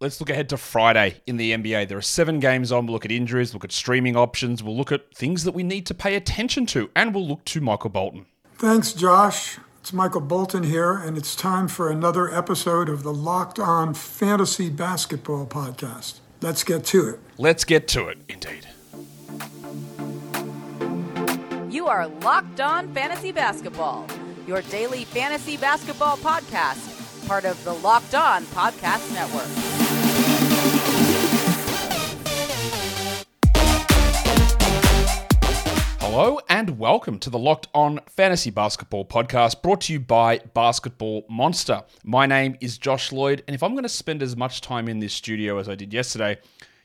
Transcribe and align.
let's 0.00 0.18
look 0.18 0.30
ahead 0.30 0.48
to 0.48 0.56
Friday 0.56 1.20
in 1.26 1.36
the 1.36 1.52
NBA. 1.52 1.88
There 1.88 1.98
are 1.98 2.02
seven 2.02 2.40
games 2.40 2.72
on. 2.72 2.86
We'll 2.86 2.94
look 2.94 3.04
at 3.04 3.12
injuries, 3.12 3.54
look 3.54 3.64
at 3.64 3.72
streaming 3.72 4.16
options, 4.16 4.62
we'll 4.62 4.76
look 4.76 4.90
at 4.90 5.14
things 5.14 5.44
that 5.44 5.52
we 5.52 5.62
need 5.62 5.86
to 5.86 5.94
pay 5.94 6.16
attention 6.16 6.66
to, 6.66 6.90
and 6.96 7.14
we'll 7.14 7.28
look 7.28 7.44
to 7.46 7.60
Michael 7.60 7.90
Bolton. 7.90 8.26
Thanks, 8.56 8.92
Josh. 8.92 9.58
It's 9.80 9.92
Michael 9.92 10.20
Bolton 10.20 10.64
here, 10.64 10.92
and 10.92 11.16
it's 11.16 11.34
time 11.34 11.68
for 11.68 11.90
another 11.90 12.32
episode 12.34 12.88
of 12.88 13.02
the 13.02 13.12
Locked 13.12 13.58
On 13.58 13.94
Fantasy 13.94 14.68
Basketball 14.68 15.46
Podcast. 15.46 16.18
Let's 16.42 16.64
get 16.64 16.84
to 16.86 17.08
it. 17.08 17.20
Let's 17.38 17.64
get 17.64 17.88
to 17.88 18.08
it, 18.08 18.18
indeed. 18.28 18.66
You 21.72 21.86
are 21.86 22.08
Locked 22.08 22.60
On 22.60 22.92
Fantasy 22.92 23.32
Basketball, 23.32 24.06
your 24.46 24.60
daily 24.62 25.04
fantasy 25.04 25.56
basketball 25.56 26.18
podcast, 26.18 27.26
part 27.26 27.46
of 27.46 27.62
the 27.64 27.72
Locked 27.74 28.14
On 28.14 28.44
Podcast 28.44 29.14
Network. 29.14 29.79
Hello 36.00 36.40
and 36.48 36.78
welcome 36.78 37.18
to 37.18 37.28
the 37.28 37.38
Locked 37.38 37.68
On 37.74 38.00
Fantasy 38.06 38.48
Basketball 38.48 39.04
podcast 39.04 39.60
brought 39.60 39.82
to 39.82 39.92
you 39.92 40.00
by 40.00 40.38
Basketball 40.54 41.26
Monster. 41.28 41.82
My 42.04 42.24
name 42.24 42.56
is 42.62 42.78
Josh 42.78 43.12
Lloyd, 43.12 43.44
and 43.46 43.54
if 43.54 43.62
I'm 43.62 43.72
going 43.72 43.82
to 43.82 43.88
spend 43.88 44.22
as 44.22 44.34
much 44.34 44.62
time 44.62 44.88
in 44.88 44.98
this 44.98 45.12
studio 45.12 45.58
as 45.58 45.68
I 45.68 45.74
did 45.74 45.92
yesterday, 45.92 46.38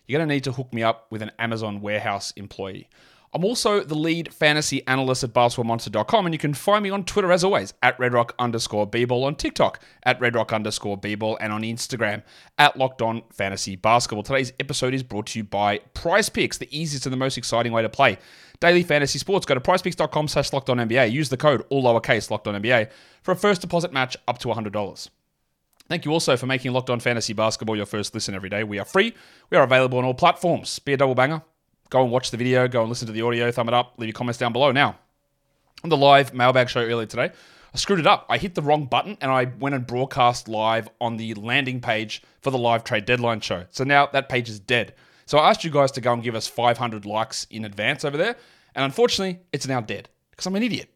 you're 0.06 0.20
going 0.20 0.28
to 0.28 0.36
need 0.36 0.44
to 0.44 0.52
hook 0.52 0.74
me 0.74 0.84
up 0.84 1.08
with 1.12 1.22
an 1.22 1.32
Amazon 1.40 1.80
warehouse 1.80 2.34
employee. 2.36 2.90
I'm 3.34 3.46
also 3.46 3.82
the 3.82 3.96
lead 3.96 4.34
fantasy 4.34 4.86
analyst 4.86 5.24
at 5.24 5.34
basketballmonster.com, 5.34 6.26
and 6.26 6.36
you 6.36 6.40
can 6.40 6.54
find 6.54 6.84
me 6.84 6.90
on 6.90 7.06
Twitter 7.06 7.32
as 7.32 7.46
always 7.46 7.74
at 7.82 7.98
redrock 7.98 8.32
underscore 8.38 8.86
bball, 8.86 9.24
on 9.24 9.36
TikTok 9.36 9.80
at 10.04 10.20
redrock 10.20 10.54
underscore 10.54 11.00
bball, 11.00 11.38
and 11.40 11.54
on 11.54 11.62
Instagram 11.62 12.22
at 12.58 12.78
locked 12.78 13.02
on 13.02 13.24
fantasy 13.32 13.78
basketball. 13.78 14.24
Today's 14.24 14.52
episode 14.60 14.94
is 14.94 15.04
brought 15.04 15.28
to 15.28 15.40
you 15.40 15.46
by 15.46 15.80
Prize 15.94 16.28
Picks, 16.28 16.58
the 16.58 16.78
easiest 16.78 17.06
and 17.06 17.14
the 17.14 17.18
most 17.18 17.38
exciting 17.38 17.72
way 17.72 17.82
to 17.82 17.90
play 17.90 18.18
daily 18.60 18.84
fantasy 18.84 19.20
sports. 19.20 19.46
Go 19.46 19.54
to 19.54 19.60
prizepicks.com 19.60 20.28
slash 20.28 20.54
locked 20.54 20.70
on 20.70 20.78
NBA. 20.78 21.12
Use 21.12 21.30
the 21.30 21.38
code 21.38 21.64
all 21.70 21.84
lowercase 21.84 22.30
locked 22.30 22.48
on 22.48 22.62
NBA 22.62 22.90
for 23.22 23.32
a 23.32 23.36
first 23.36 23.62
deposit 23.62 23.92
match 23.92 24.16
up 24.28 24.38
to 24.40 24.48
$100. 24.48 25.10
Thank 25.88 26.04
you 26.04 26.12
also 26.12 26.36
for 26.36 26.48
making 26.48 26.74
Locked 26.74 26.90
On 26.90 27.00
Fantasy 27.00 27.34
Basketball 27.34 27.76
your 27.76 27.86
first 27.86 28.16
listen 28.16 28.34
every 28.34 28.50
day. 28.50 28.64
We 28.64 28.80
are 28.80 28.86
free. 28.86 29.14
We 29.52 29.58
are 29.58 29.64
available 29.64 30.00
on 30.00 30.06
all 30.06 30.16
platforms. 30.16 30.80
Be 30.80 30.94
a 30.94 30.98
double 30.98 31.14
banger. 31.14 31.44
Go 31.92 32.02
and 32.02 32.12
watch 32.12 32.32
the 32.32 32.38
video. 32.38 32.68
Go 32.68 32.82
and 32.82 32.90
listen 32.90 33.06
to 33.06 33.14
the 33.14 33.22
audio. 33.22 33.52
Thumb 33.52 33.68
it 33.68 33.74
up. 33.76 33.94
Leave 33.98 34.08
your 34.08 34.14
comments 34.14 34.40
down 34.40 34.52
below. 34.52 34.72
Now, 34.72 34.98
on 35.84 35.90
the 35.92 35.98
live 35.98 36.34
mailbag 36.34 36.70
show 36.70 36.82
earlier 36.82 37.06
today, 37.06 37.32
I 37.72 37.78
screwed 37.78 38.00
it 38.00 38.08
up. 38.08 38.26
I 38.30 38.40
hit 38.40 38.56
the 38.56 38.64
wrong 38.64 38.86
button 38.86 39.18
and 39.22 39.30
I 39.30 39.46
went 39.46 39.76
and 39.76 39.86
broadcast 39.86 40.48
live 40.48 40.90
on 41.00 41.18
the 41.18 41.36
landing 41.36 41.82
page 41.82 42.24
for 42.42 42.50
the 42.50 42.58
live 42.58 42.84
trade 42.84 43.06
deadline 43.06 43.42
show. 43.42 43.66
So 43.70 43.84
now 43.84 44.08
that 44.08 44.28
page 44.28 44.50
is 44.50 44.60
dead. 44.60 44.96
So 45.26 45.38
I 45.40 45.50
asked 45.50 45.64
you 45.64 45.72
guys 45.72 45.92
to 45.94 46.02
go 46.02 46.14
and 46.14 46.24
give 46.24 46.36
us 46.36 46.48
500 46.48 47.06
likes 47.06 47.46
in 47.50 47.66
advance 47.66 48.06
over 48.06 48.18
there. 48.18 48.36
And 48.76 48.86
unfortunately, 48.86 49.40
it's 49.52 49.68
now 49.68 49.82
dead 49.82 50.10
because 50.32 50.46
I'm 50.46 50.56
an 50.56 50.64
idiot. 50.64 50.90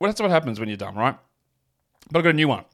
Well, 0.00 0.10
that's 0.10 0.20
what 0.20 0.30
happens 0.30 0.58
when 0.58 0.68
you're 0.68 0.76
dumb, 0.76 0.96
right? 0.96 1.16
But 2.10 2.20
I 2.20 2.22
got 2.22 2.30
a 2.30 2.34
new 2.34 2.48
one. 2.48 2.64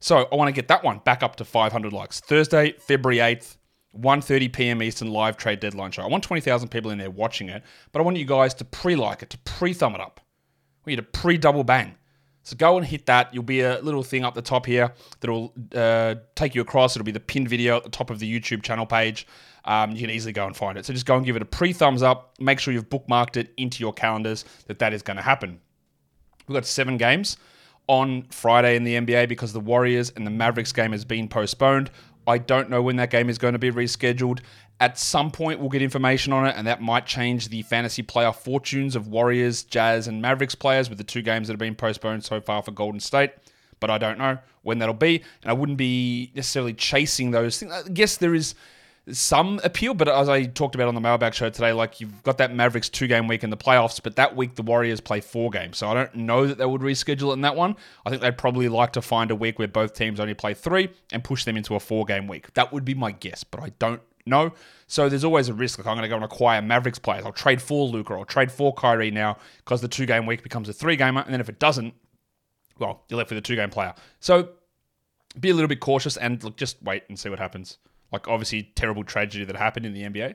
So 0.00 0.28
I 0.30 0.34
want 0.34 0.48
to 0.48 0.52
get 0.52 0.68
that 0.68 0.82
one 0.82 1.00
back 1.04 1.22
up 1.22 1.36
to 1.36 1.44
500 1.44 1.92
likes. 1.92 2.20
Thursday, 2.20 2.72
February 2.72 3.18
8th, 3.18 3.56
1.30 3.98 4.52
p.m. 4.52 4.82
Eastern 4.82 5.10
live 5.10 5.36
trade 5.36 5.60
deadline 5.60 5.90
show. 5.90 6.02
I 6.02 6.06
want 6.06 6.24
20,000 6.24 6.68
people 6.68 6.90
in 6.90 6.98
there 6.98 7.10
watching 7.10 7.48
it, 7.48 7.62
but 7.92 8.00
I 8.00 8.02
want 8.02 8.16
you 8.16 8.24
guys 8.24 8.54
to 8.54 8.64
pre-like 8.64 9.22
it, 9.22 9.30
to 9.30 9.38
pre-thumb 9.38 9.94
it 9.94 10.00
up. 10.00 10.20
Want 10.86 10.92
you 10.92 10.96
to 10.96 11.02
pre-double 11.02 11.64
bang. 11.64 11.94
So 12.50 12.56
go 12.56 12.76
and 12.76 12.84
hit 12.84 13.06
that. 13.06 13.32
You'll 13.32 13.44
be 13.44 13.60
a 13.60 13.80
little 13.80 14.02
thing 14.02 14.24
up 14.24 14.34
the 14.34 14.42
top 14.42 14.66
here 14.66 14.92
that'll 15.20 15.54
uh, 15.72 16.16
take 16.34 16.56
you 16.56 16.60
across. 16.60 16.96
It'll 16.96 17.04
be 17.04 17.12
the 17.12 17.20
pinned 17.20 17.48
video 17.48 17.76
at 17.76 17.84
the 17.84 17.90
top 17.90 18.10
of 18.10 18.18
the 18.18 18.40
YouTube 18.40 18.64
channel 18.64 18.86
page. 18.86 19.24
Um, 19.64 19.92
you 19.92 20.00
can 20.00 20.10
easily 20.10 20.32
go 20.32 20.46
and 20.46 20.56
find 20.56 20.76
it. 20.76 20.84
So 20.84 20.92
just 20.92 21.06
go 21.06 21.16
and 21.16 21.24
give 21.24 21.36
it 21.36 21.42
a 21.42 21.44
pre-thumbs 21.44 22.02
up. 22.02 22.34
Make 22.40 22.58
sure 22.58 22.74
you've 22.74 22.90
bookmarked 22.90 23.36
it 23.36 23.52
into 23.56 23.78
your 23.84 23.92
calendars 23.92 24.44
that 24.66 24.80
that 24.80 24.92
is 24.92 25.00
going 25.00 25.16
to 25.16 25.22
happen. 25.22 25.60
We've 26.48 26.54
got 26.54 26.66
seven 26.66 26.96
games 26.96 27.36
on 27.86 28.22
Friday 28.30 28.74
in 28.74 28.82
the 28.82 28.96
NBA 28.96 29.28
because 29.28 29.52
the 29.52 29.60
Warriors 29.60 30.10
and 30.16 30.26
the 30.26 30.30
Mavericks 30.32 30.72
game 30.72 30.90
has 30.90 31.04
been 31.04 31.28
postponed. 31.28 31.92
I 32.26 32.38
don't 32.38 32.68
know 32.68 32.82
when 32.82 32.96
that 32.96 33.10
game 33.10 33.30
is 33.30 33.38
going 33.38 33.52
to 33.52 33.60
be 33.60 33.70
rescheduled. 33.70 34.40
At 34.80 34.98
some 34.98 35.30
point, 35.30 35.60
we'll 35.60 35.68
get 35.68 35.82
information 35.82 36.32
on 36.32 36.46
it, 36.46 36.54
and 36.56 36.66
that 36.66 36.80
might 36.80 37.04
change 37.04 37.50
the 37.50 37.60
fantasy 37.62 38.02
playoff 38.02 38.36
fortunes 38.36 38.96
of 38.96 39.08
Warriors, 39.08 39.62
Jazz, 39.62 40.08
and 40.08 40.22
Mavericks 40.22 40.54
players 40.54 40.88
with 40.88 40.96
the 40.96 41.04
two 41.04 41.20
games 41.20 41.48
that 41.48 41.52
have 41.52 41.58
been 41.58 41.74
postponed 41.74 42.24
so 42.24 42.40
far 42.40 42.62
for 42.62 42.70
Golden 42.70 42.98
State. 42.98 43.32
But 43.78 43.90
I 43.90 43.98
don't 43.98 44.18
know 44.18 44.38
when 44.62 44.78
that'll 44.78 44.94
be, 44.94 45.22
and 45.42 45.50
I 45.50 45.52
wouldn't 45.52 45.78
be 45.78 46.32
necessarily 46.34 46.72
chasing 46.72 47.30
those 47.30 47.58
things. 47.58 47.72
I 47.72 47.88
guess 47.88 48.16
there 48.16 48.34
is 48.34 48.54
some 49.10 49.60
appeal, 49.64 49.94
but 49.94 50.08
as 50.08 50.28
I 50.28 50.44
talked 50.44 50.74
about 50.74 50.88
on 50.88 50.94
the 50.94 51.00
mailbag 51.00 51.34
show 51.34 51.50
today, 51.50 51.72
like 51.72 52.00
you've 52.00 52.22
got 52.22 52.38
that 52.38 52.54
Mavericks 52.54 52.88
two 52.88 53.06
game 53.06 53.26
week 53.26 53.42
in 53.42 53.50
the 53.50 53.56
playoffs, 53.56 54.00
but 54.02 54.16
that 54.16 54.36
week 54.36 54.54
the 54.54 54.62
Warriors 54.62 55.00
play 55.00 55.20
four 55.20 55.50
games. 55.50 55.78
So 55.78 55.88
I 55.88 55.94
don't 55.94 56.14
know 56.14 56.46
that 56.46 56.58
they 56.58 56.66
would 56.66 56.82
reschedule 56.82 57.30
it 57.30 57.34
in 57.34 57.40
that 57.42 57.56
one. 57.56 57.76
I 58.04 58.10
think 58.10 58.22
they'd 58.22 58.38
probably 58.38 58.68
like 58.68 58.92
to 58.92 59.02
find 59.02 59.30
a 59.30 59.34
week 59.34 59.58
where 59.58 59.68
both 59.68 59.94
teams 59.94 60.20
only 60.20 60.34
play 60.34 60.54
three 60.54 60.90
and 61.12 61.24
push 61.24 61.44
them 61.44 61.56
into 61.56 61.74
a 61.74 61.80
four 61.80 62.04
game 62.04 62.28
week. 62.28 62.52
That 62.54 62.72
would 62.72 62.84
be 62.84 62.94
my 62.94 63.12
guess, 63.12 63.44
but 63.44 63.60
I 63.60 63.72
don't 63.78 64.02
know. 64.26 64.52
So 64.86 65.08
there's 65.08 65.24
always 65.24 65.48
a 65.48 65.54
risk. 65.54 65.78
Like 65.78 65.86
I'm 65.86 65.94
going 65.96 66.02
to 66.02 66.08
go 66.08 66.16
and 66.16 66.24
acquire 66.24 66.60
Mavericks 66.62 66.98
players. 66.98 67.24
I'll 67.24 67.32
trade 67.32 67.62
for 67.62 67.86
Luka 67.86 68.14
or 68.14 68.24
trade 68.24 68.50
for 68.50 68.72
Kyrie 68.74 69.10
now 69.10 69.36
because 69.58 69.80
the 69.80 69.88
two 69.88 70.06
game 70.06 70.26
week 70.26 70.42
becomes 70.42 70.68
a 70.68 70.72
three 70.72 70.96
gamer. 70.96 71.22
And 71.22 71.32
then 71.32 71.40
if 71.40 71.48
it 71.48 71.58
doesn't, 71.58 71.94
well, 72.78 73.04
you're 73.08 73.18
left 73.18 73.30
with 73.30 73.38
a 73.38 73.42
two 73.42 73.56
game 73.56 73.70
player. 73.70 73.94
So 74.20 74.50
be 75.38 75.50
a 75.50 75.54
little 75.54 75.68
bit 75.68 75.80
cautious 75.80 76.16
and 76.16 76.42
look, 76.42 76.56
just 76.56 76.82
wait 76.82 77.04
and 77.08 77.18
see 77.18 77.28
what 77.28 77.38
happens. 77.38 77.78
Like 78.12 78.26
obviously 78.26 78.64
terrible 78.74 79.04
tragedy 79.04 79.44
that 79.44 79.56
happened 79.56 79.86
in 79.86 79.92
the 79.92 80.02
NBA. 80.02 80.34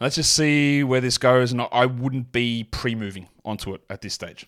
Let's 0.00 0.16
just 0.16 0.34
see 0.34 0.82
where 0.82 1.02
this 1.02 1.18
goes, 1.18 1.52
and 1.52 1.60
I 1.72 1.84
wouldn't 1.84 2.32
be 2.32 2.64
pre-moving 2.64 3.28
onto 3.44 3.74
it 3.74 3.82
at 3.90 4.00
this 4.00 4.14
stage. 4.14 4.46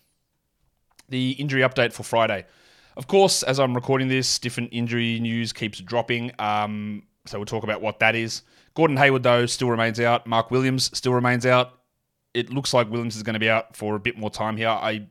The 1.11 1.33
injury 1.33 1.61
update 1.61 1.93
for 1.93 2.05
Friday. 2.05 2.47
Of 2.97 3.07
course, 3.07 3.43
as 3.43 3.61
I'm 3.61 3.75
recording 3.75 4.09
this, 4.09 4.39
different 4.39 4.71
injury 4.73 5.21
news 5.21 5.53
keeps 5.53 5.79
dropping. 5.79 6.33
Um, 6.39 7.03
so 7.27 7.39
we'll 7.39 7.45
talk 7.45 7.65
about 7.65 7.83
what 7.83 7.99
that 7.99 8.15
is. 8.15 8.43
Gordon 8.75 8.97
Hayward, 8.97 9.23
though, 9.23 9.47
still 9.47 9.71
remains 9.71 10.01
out. 10.01 10.27
Mark 10.27 10.51
Williams 10.51 10.97
still 10.97 11.13
remains 11.13 11.45
out. 11.45 11.79
It 12.35 12.51
looks 12.51 12.73
like 12.73 12.91
Williams 12.91 13.17
is 13.17 13.23
going 13.23 13.35
to 13.35 13.41
be 13.41 13.51
out 13.51 13.77
for 13.77 13.95
a 13.95 14.01
bit 14.01 14.17
more 14.17 14.31
time 14.31 14.57
here. 14.57 14.69
I 14.69 15.07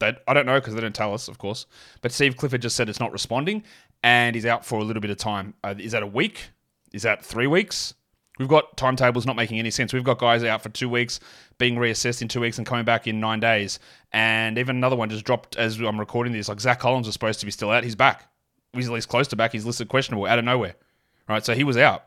that 0.00 0.22
I 0.26 0.34
don't 0.34 0.46
know 0.46 0.58
because 0.58 0.74
they 0.74 0.80
don't 0.80 0.94
tell 0.94 1.14
us, 1.14 1.28
of 1.28 1.38
course. 1.38 1.66
But 2.00 2.12
Steve 2.12 2.36
Clifford 2.36 2.62
just 2.62 2.76
said 2.76 2.88
it's 2.88 3.00
not 3.00 3.12
responding, 3.12 3.62
and 4.02 4.34
he's 4.34 4.46
out 4.46 4.64
for 4.64 4.80
a 4.80 4.84
little 4.84 5.00
bit 5.00 5.10
of 5.10 5.18
time. 5.18 5.54
Uh, 5.62 5.74
is 5.78 5.92
that 5.92 6.02
a 6.02 6.06
week? 6.06 6.50
Is 6.92 7.02
that 7.02 7.24
three 7.24 7.46
weeks? 7.46 7.94
We've 8.38 8.48
got 8.48 8.76
timetables 8.78 9.26
not 9.26 9.36
making 9.36 9.58
any 9.58 9.70
sense. 9.70 9.92
We've 9.92 10.02
got 10.02 10.18
guys 10.18 10.42
out 10.44 10.62
for 10.62 10.70
two 10.70 10.88
weeks, 10.88 11.20
being 11.58 11.76
reassessed 11.76 12.22
in 12.22 12.28
two 12.28 12.40
weeks, 12.40 12.56
and 12.56 12.66
coming 12.66 12.86
back 12.86 13.06
in 13.06 13.20
nine 13.20 13.38
days. 13.38 13.78
And 14.12 14.56
even 14.58 14.76
another 14.76 14.96
one 14.96 15.10
just 15.10 15.24
dropped 15.24 15.56
as 15.56 15.78
I'm 15.78 16.00
recording 16.00 16.32
this. 16.32 16.48
Like 16.48 16.60
Zach 16.60 16.80
Collins 16.80 17.06
was 17.06 17.12
supposed 17.12 17.40
to 17.40 17.46
be 17.46 17.52
still 17.52 17.70
out. 17.70 17.84
He's 17.84 17.94
back. 17.94 18.30
He's 18.72 18.88
at 18.88 18.94
least 18.94 19.08
close 19.08 19.28
to 19.28 19.36
back. 19.36 19.52
He's 19.52 19.66
listed 19.66 19.88
questionable 19.88 20.26
out 20.26 20.38
of 20.38 20.44
nowhere. 20.44 20.74
Right, 21.28 21.44
so 21.44 21.54
he 21.54 21.64
was 21.64 21.76
out. 21.76 22.04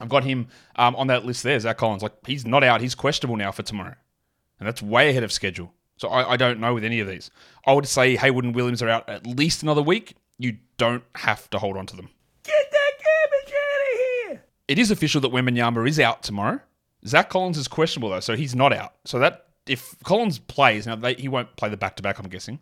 I've 0.00 0.08
got 0.08 0.24
him 0.24 0.48
um, 0.76 0.96
on 0.96 1.06
that 1.08 1.24
list 1.24 1.42
there, 1.42 1.58
Zach 1.60 1.78
Collins. 1.78 2.02
Like 2.02 2.14
he's 2.26 2.46
not 2.46 2.64
out. 2.64 2.80
He's 2.80 2.94
questionable 2.94 3.36
now 3.36 3.52
for 3.52 3.62
tomorrow, 3.62 3.94
and 4.58 4.66
that's 4.66 4.82
way 4.82 5.10
ahead 5.10 5.22
of 5.22 5.32
schedule. 5.32 5.72
So 5.96 6.08
I, 6.08 6.32
I 6.32 6.36
don't 6.36 6.58
know 6.58 6.74
with 6.74 6.84
any 6.84 7.00
of 7.00 7.06
these. 7.06 7.30
I 7.66 7.72
would 7.72 7.86
say 7.86 8.16
Hayward 8.16 8.44
and 8.44 8.54
Williams 8.54 8.82
are 8.82 8.88
out 8.88 9.08
at 9.08 9.26
least 9.26 9.62
another 9.62 9.82
week. 9.82 10.16
You 10.38 10.56
don't 10.76 11.04
have 11.14 11.48
to 11.50 11.58
hold 11.58 11.76
on 11.76 11.86
to 11.86 11.96
them. 11.96 12.08
Get 12.42 12.70
that 12.72 12.92
garbage 12.98 13.54
out 13.54 13.92
of 13.92 13.98
here! 14.30 14.44
It 14.66 14.78
is 14.78 14.90
official 14.90 15.20
that 15.20 15.30
Wembanyama 15.30 15.88
is 15.88 16.00
out 16.00 16.22
tomorrow. 16.22 16.60
Zach 17.06 17.30
Collins 17.30 17.58
is 17.58 17.68
questionable 17.68 18.10
though, 18.10 18.20
so 18.20 18.34
he's 18.34 18.54
not 18.54 18.72
out. 18.72 18.94
So 19.04 19.18
that 19.20 19.46
if 19.66 19.94
Collins 20.02 20.38
plays 20.38 20.86
now, 20.86 20.96
they, 20.96 21.14
he 21.14 21.28
won't 21.28 21.54
play 21.56 21.68
the 21.68 21.76
back 21.76 21.96
to 21.96 22.02
back. 22.02 22.18
I'm 22.18 22.28
guessing. 22.28 22.58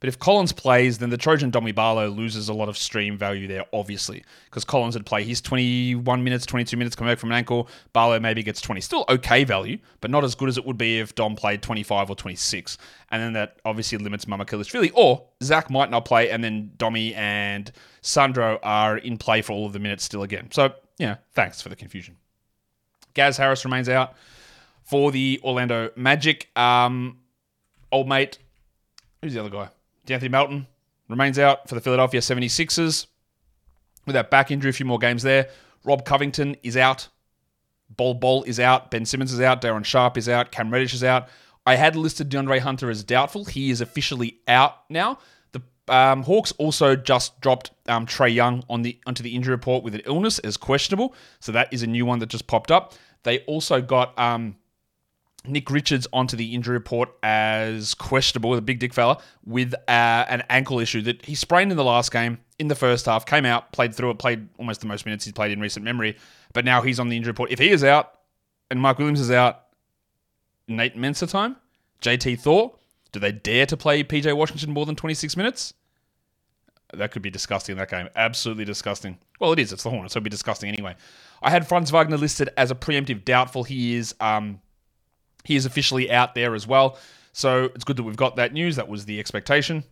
But 0.00 0.08
if 0.08 0.18
Collins 0.18 0.52
plays, 0.52 0.96
then 0.96 1.10
the 1.10 1.18
Trojan 1.18 1.50
Domi 1.50 1.72
Barlow 1.72 2.08
loses 2.08 2.48
a 2.48 2.54
lot 2.54 2.70
of 2.70 2.78
stream 2.78 3.18
value 3.18 3.46
there, 3.46 3.64
obviously, 3.70 4.24
because 4.46 4.64
Collins 4.64 4.94
would 4.94 5.04
play 5.04 5.22
his 5.24 5.42
21 5.42 6.24
minutes, 6.24 6.46
22 6.46 6.74
minutes 6.78 6.96
coming 6.96 7.12
back 7.12 7.18
from 7.18 7.30
an 7.30 7.36
ankle. 7.36 7.68
Barlow 7.92 8.18
maybe 8.18 8.42
gets 8.42 8.62
20. 8.62 8.80
Still 8.80 9.04
okay 9.10 9.44
value, 9.44 9.78
but 10.00 10.10
not 10.10 10.24
as 10.24 10.34
good 10.34 10.48
as 10.48 10.56
it 10.56 10.64
would 10.64 10.78
be 10.78 11.00
if 11.00 11.14
Dom 11.14 11.36
played 11.36 11.60
25 11.60 12.08
or 12.08 12.16
26. 12.16 12.78
And 13.10 13.22
then 13.22 13.34
that 13.34 13.60
obviously 13.66 13.98
limits 13.98 14.24
Mamukelashvili. 14.24 14.90
Or 14.94 15.26
Zach 15.42 15.68
might 15.68 15.90
not 15.90 16.06
play, 16.06 16.30
and 16.30 16.42
then 16.42 16.70
Domi 16.78 17.14
and 17.14 17.70
Sandro 18.00 18.58
are 18.62 18.96
in 18.96 19.18
play 19.18 19.42
for 19.42 19.52
all 19.52 19.66
of 19.66 19.74
the 19.74 19.78
minutes 19.78 20.04
still 20.04 20.22
again. 20.22 20.48
So, 20.50 20.72
yeah, 20.96 21.16
thanks 21.34 21.60
for 21.60 21.68
the 21.68 21.76
confusion. 21.76 22.16
Gaz 23.12 23.36
Harris 23.36 23.66
remains 23.66 23.90
out 23.90 24.14
for 24.82 25.12
the 25.12 25.40
Orlando 25.44 25.90
Magic. 25.94 26.48
Um, 26.56 27.18
old 27.92 28.08
mate, 28.08 28.38
who's 29.20 29.34
the 29.34 29.40
other 29.40 29.50
guy? 29.50 29.68
D'Anthony 30.10 30.28
Melton 30.28 30.66
remains 31.08 31.38
out 31.38 31.68
for 31.68 31.76
the 31.76 31.80
Philadelphia 31.80 32.20
76ers 32.20 33.06
with 34.06 34.14
that 34.14 34.30
back 34.30 34.50
injury, 34.50 34.70
a 34.70 34.72
few 34.72 34.86
more 34.86 34.98
games 34.98 35.22
there. 35.22 35.48
Rob 35.84 36.04
Covington 36.04 36.56
is 36.62 36.76
out. 36.76 37.08
Bol 37.96 38.14
Bol 38.14 38.42
is 38.42 38.58
out. 38.58 38.90
Ben 38.90 39.04
Simmons 39.04 39.32
is 39.32 39.40
out. 39.40 39.62
Darren 39.62 39.84
Sharp 39.84 40.18
is 40.18 40.28
out. 40.28 40.50
Cam 40.50 40.72
Reddish 40.72 40.94
is 40.94 41.04
out. 41.04 41.28
I 41.64 41.76
had 41.76 41.94
listed 41.94 42.28
DeAndre 42.28 42.58
Hunter 42.58 42.90
as 42.90 43.04
doubtful. 43.04 43.44
He 43.44 43.70
is 43.70 43.80
officially 43.80 44.40
out 44.48 44.78
now. 44.90 45.18
The 45.52 45.62
Um, 45.88 46.24
Hawks 46.24 46.52
also 46.58 46.96
just 46.96 47.40
dropped 47.40 47.70
um, 47.86 48.06
Trae 48.06 48.34
Young 48.34 48.64
on 48.68 48.82
the 48.82 48.98
onto 49.06 49.22
the 49.22 49.34
injury 49.34 49.52
report 49.52 49.84
with 49.84 49.94
an 49.94 50.02
illness 50.06 50.40
as 50.40 50.56
questionable. 50.56 51.14
So 51.38 51.52
that 51.52 51.72
is 51.72 51.82
a 51.82 51.86
new 51.86 52.04
one 52.04 52.18
that 52.18 52.28
just 52.28 52.46
popped 52.48 52.70
up. 52.72 52.94
They 53.22 53.40
also 53.40 53.80
got 53.80 54.18
um, 54.18 54.56
Nick 55.46 55.70
Richards 55.70 56.06
onto 56.12 56.36
the 56.36 56.54
injury 56.54 56.74
report 56.74 57.10
as 57.22 57.94
questionable, 57.94 58.54
the 58.54 58.60
big 58.60 58.78
dick 58.78 58.92
fella, 58.92 59.20
with 59.44 59.74
uh, 59.88 60.24
an 60.28 60.42
ankle 60.50 60.78
issue 60.78 61.00
that 61.02 61.24
he 61.24 61.34
sprained 61.34 61.70
in 61.70 61.76
the 61.76 61.84
last 61.84 62.12
game 62.12 62.38
in 62.58 62.68
the 62.68 62.74
first 62.74 63.06
half, 63.06 63.24
came 63.24 63.46
out, 63.46 63.72
played 63.72 63.94
through 63.94 64.10
it, 64.10 64.18
played 64.18 64.48
almost 64.58 64.80
the 64.80 64.86
most 64.86 65.06
minutes 65.06 65.24
he's 65.24 65.32
played 65.32 65.50
in 65.50 65.60
recent 65.60 65.84
memory, 65.84 66.16
but 66.52 66.64
now 66.64 66.82
he's 66.82 67.00
on 67.00 67.08
the 67.08 67.16
injury 67.16 67.30
report. 67.30 67.50
If 67.50 67.58
he 67.58 67.70
is 67.70 67.82
out 67.82 68.12
and 68.70 68.80
Mark 68.80 68.98
Williams 68.98 69.20
is 69.20 69.30
out, 69.30 69.62
Nate 70.68 70.96
Mensah 70.96 71.28
time, 71.28 71.56
JT 72.02 72.40
Thor, 72.40 72.74
do 73.12 73.18
they 73.18 73.32
dare 73.32 73.66
to 73.66 73.76
play 73.76 74.04
PJ 74.04 74.36
Washington 74.36 74.72
more 74.72 74.86
than 74.86 74.94
26 74.94 75.36
minutes? 75.36 75.74
That 76.92 77.12
could 77.12 77.22
be 77.22 77.30
disgusting 77.30 77.74
in 77.74 77.78
that 77.78 77.90
game. 77.90 78.08
Absolutely 78.16 78.64
disgusting. 78.64 79.18
Well, 79.38 79.52
it 79.52 79.58
is. 79.58 79.72
It's 79.72 79.84
the 79.84 79.90
Hornets, 79.90 80.14
so 80.14 80.18
it'd 80.18 80.24
be 80.24 80.30
disgusting 80.30 80.68
anyway. 80.68 80.96
I 81.40 81.50
had 81.50 81.66
Franz 81.66 81.90
Wagner 81.90 82.16
listed 82.16 82.50
as 82.56 82.70
a 82.70 82.74
preemptive 82.74 83.24
doubtful. 83.24 83.62
He 83.64 83.94
is 83.94 84.14
um, 84.20 84.60
he 85.44 85.56
is 85.56 85.66
officially 85.66 86.10
out 86.10 86.34
there 86.34 86.54
as 86.54 86.66
well. 86.66 86.98
So 87.32 87.64
it's 87.74 87.84
good 87.84 87.96
that 87.96 88.02
we've 88.02 88.16
got 88.16 88.36
that 88.36 88.52
news. 88.52 88.76
That 88.76 88.88
was 88.88 89.04
the 89.04 89.20
expectation. 89.20 89.84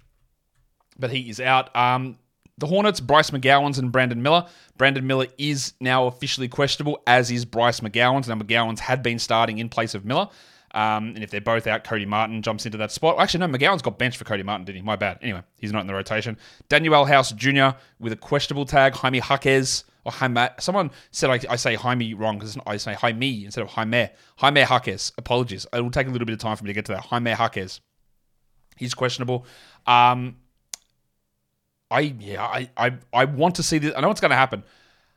But 0.98 1.10
he 1.10 1.30
is 1.30 1.40
out. 1.40 1.74
Um, 1.76 2.18
the 2.58 2.66
Hornets, 2.66 3.00
Bryce 3.00 3.30
McGowens 3.30 3.78
and 3.78 3.92
Brandon 3.92 4.20
Miller. 4.20 4.46
Brandon 4.76 5.06
Miller 5.06 5.26
is 5.38 5.74
now 5.80 6.06
officially 6.06 6.48
questionable, 6.48 7.00
as 7.06 7.30
is 7.30 7.44
Bryce 7.44 7.80
McGowens. 7.80 8.28
Now, 8.28 8.34
McGowens 8.34 8.80
had 8.80 9.02
been 9.02 9.18
starting 9.18 9.58
in 9.58 9.68
place 9.68 9.94
of 9.94 10.04
Miller. 10.04 10.28
Um, 10.72 11.14
and 11.14 11.22
if 11.22 11.30
they're 11.30 11.40
both 11.40 11.66
out, 11.66 11.84
Cody 11.84 12.04
Martin 12.04 12.42
jumps 12.42 12.66
into 12.66 12.76
that 12.78 12.92
spot. 12.92 13.18
Actually, 13.18 13.46
no, 13.46 13.58
McGowens 13.58 13.82
got 13.82 13.98
benched 13.98 14.18
for 14.18 14.24
Cody 14.24 14.42
Martin, 14.42 14.66
didn't 14.66 14.78
he? 14.78 14.82
My 14.82 14.96
bad. 14.96 15.18
Anyway, 15.22 15.42
he's 15.56 15.72
not 15.72 15.80
in 15.80 15.86
the 15.86 15.94
rotation. 15.94 16.36
Danuel 16.68 17.08
House 17.08 17.32
Jr. 17.32 17.78
with 17.98 18.12
a 18.12 18.16
questionable 18.16 18.66
tag. 18.66 18.94
Jaime 18.94 19.20
Jaquez 19.20 19.84
or 20.08 20.12
Jaime. 20.12 20.48
Someone 20.58 20.90
said 21.10 21.30
I, 21.30 21.52
I 21.52 21.56
say 21.56 21.74
Jaime 21.74 22.14
wrong 22.14 22.38
because 22.38 22.56
I 22.66 22.76
say 22.78 22.94
Jaime 22.94 23.44
instead 23.44 23.62
of 23.62 23.68
Jaime. 23.70 24.08
Jaime 24.36 24.60
Jaquez. 24.60 25.12
Apologies. 25.18 25.66
It 25.72 25.80
will 25.80 25.90
take 25.90 26.06
a 26.06 26.10
little 26.10 26.26
bit 26.26 26.32
of 26.32 26.38
time 26.38 26.56
for 26.56 26.64
me 26.64 26.68
to 26.68 26.74
get 26.74 26.86
to 26.86 26.92
that. 26.92 27.02
Jaime 27.02 27.30
Jaquez. 27.30 27.80
He's 28.76 28.94
questionable. 28.94 29.44
Um, 29.86 30.36
I 31.90 32.00
yeah, 32.18 32.44
I, 32.44 32.70
I 32.76 32.94
I 33.12 33.24
want 33.24 33.56
to 33.56 33.62
see 33.62 33.78
this. 33.78 33.92
I 33.96 34.00
know 34.00 34.08
what's 34.08 34.20
going 34.20 34.30
to 34.30 34.36
happen. 34.36 34.62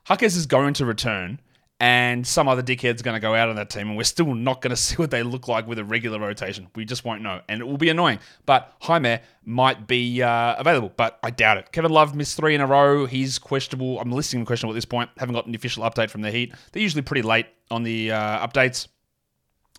Jaquez 0.09 0.35
is 0.35 0.45
going 0.45 0.73
to 0.75 0.85
return, 0.85 1.39
and 1.81 2.27
some 2.27 2.47
other 2.47 2.61
dickhead's 2.61 3.01
going 3.01 3.15
to 3.15 3.19
go 3.19 3.33
out 3.33 3.49
on 3.49 3.55
that 3.55 3.71
team, 3.71 3.87
and 3.87 3.97
we're 3.97 4.03
still 4.03 4.35
not 4.35 4.61
going 4.61 4.69
to 4.75 4.75
see 4.75 4.95
what 4.97 5.09
they 5.09 5.23
look 5.23 5.47
like 5.47 5.67
with 5.67 5.79
a 5.79 5.83
regular 5.83 6.19
rotation. 6.19 6.67
We 6.75 6.85
just 6.85 7.03
won't 7.03 7.23
know, 7.23 7.41
and 7.49 7.59
it 7.59 7.65
will 7.65 7.79
be 7.79 7.89
annoying. 7.89 8.19
But 8.45 8.71
Jaime 8.81 9.17
might 9.43 9.87
be 9.87 10.21
uh, 10.21 10.55
available, 10.57 10.93
but 10.95 11.17
I 11.23 11.31
doubt 11.31 11.57
it. 11.57 11.71
Kevin 11.71 11.91
Love 11.91 12.15
missed 12.15 12.37
three 12.37 12.53
in 12.53 12.61
a 12.61 12.67
row. 12.67 13.07
He's 13.07 13.39
questionable. 13.39 13.99
I'm 13.99 14.11
listing 14.11 14.39
him 14.39 14.45
questionable 14.45 14.73
at 14.73 14.77
this 14.77 14.85
point. 14.85 15.09
Haven't 15.17 15.33
got 15.33 15.47
an 15.47 15.55
official 15.55 15.83
update 15.83 16.11
from 16.11 16.21
the 16.21 16.29
Heat. 16.29 16.53
They're 16.71 16.83
usually 16.83 17.01
pretty 17.01 17.23
late 17.23 17.47
on 17.71 17.81
the 17.81 18.11
uh, 18.11 18.47
updates. 18.47 18.87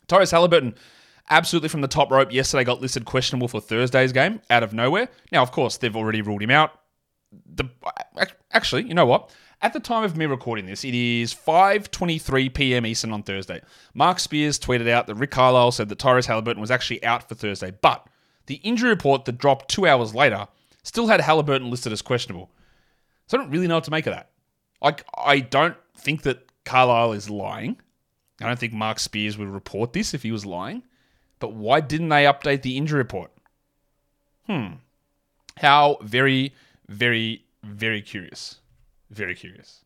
Tyrese 0.08 0.32
Haliburton 0.32 0.74
absolutely 1.30 1.68
from 1.68 1.82
the 1.82 1.88
top 1.88 2.10
rope 2.10 2.32
yesterday 2.32 2.64
got 2.64 2.80
listed 2.80 3.04
questionable 3.04 3.46
for 3.46 3.60
Thursday's 3.60 4.12
game 4.12 4.40
out 4.50 4.64
of 4.64 4.74
nowhere. 4.74 5.08
Now, 5.30 5.42
of 5.42 5.52
course, 5.52 5.76
they've 5.76 5.94
already 5.94 6.20
ruled 6.20 6.42
him 6.42 6.50
out 6.50 6.72
the 7.54 7.64
actually, 8.52 8.86
you 8.86 8.94
know 8.94 9.06
what? 9.06 9.30
At 9.62 9.72
the 9.72 9.80
time 9.80 10.02
of 10.02 10.16
me 10.16 10.26
recording 10.26 10.66
this, 10.66 10.84
it 10.84 10.92
is 10.92 11.32
5:23 11.32 12.52
p.m. 12.52 12.84
Eastern 12.84 13.12
on 13.12 13.22
Thursday. 13.22 13.60
Mark 13.94 14.18
Spears 14.18 14.58
tweeted 14.58 14.88
out 14.88 15.06
that 15.06 15.14
Rick 15.14 15.30
Carlisle 15.30 15.70
said 15.70 15.88
that 15.88 16.00
Tyrese 16.00 16.26
Haliburton 16.26 16.58
was 16.58 16.72
actually 16.72 17.02
out 17.04 17.28
for 17.28 17.36
Thursday, 17.36 17.70
but 17.70 18.08
the 18.46 18.56
injury 18.56 18.90
report 18.90 19.24
that 19.24 19.38
dropped 19.38 19.70
two 19.70 19.86
hours 19.86 20.16
later 20.16 20.48
still 20.82 21.06
had 21.06 21.20
Haliburton 21.20 21.70
listed 21.70 21.92
as 21.92 22.02
questionable. 22.02 22.50
So 23.28 23.38
I 23.38 23.40
don't 23.40 23.50
really 23.50 23.68
know 23.68 23.76
what 23.76 23.84
to 23.84 23.92
make 23.92 24.08
of 24.08 24.14
that. 24.14 24.30
Like, 24.80 25.04
I 25.16 25.38
don't 25.38 25.76
think 25.96 26.22
that 26.22 26.48
Carlisle 26.64 27.12
is 27.12 27.30
lying. 27.30 27.80
I 28.40 28.48
don't 28.48 28.58
think 28.58 28.72
Mark 28.72 28.98
Spears 28.98 29.38
would 29.38 29.48
report 29.48 29.92
this 29.92 30.12
if 30.12 30.24
he 30.24 30.32
was 30.32 30.44
lying. 30.44 30.82
But 31.38 31.52
why 31.52 31.80
didn't 31.80 32.08
they 32.08 32.24
update 32.24 32.62
the 32.62 32.76
injury 32.76 32.98
report? 32.98 33.30
Hmm. 34.48 34.74
How 35.58 35.98
very 36.02 36.52
very, 36.88 37.44
very 37.62 38.02
curious. 38.02 38.58
Very 39.12 39.34
curious. 39.34 39.84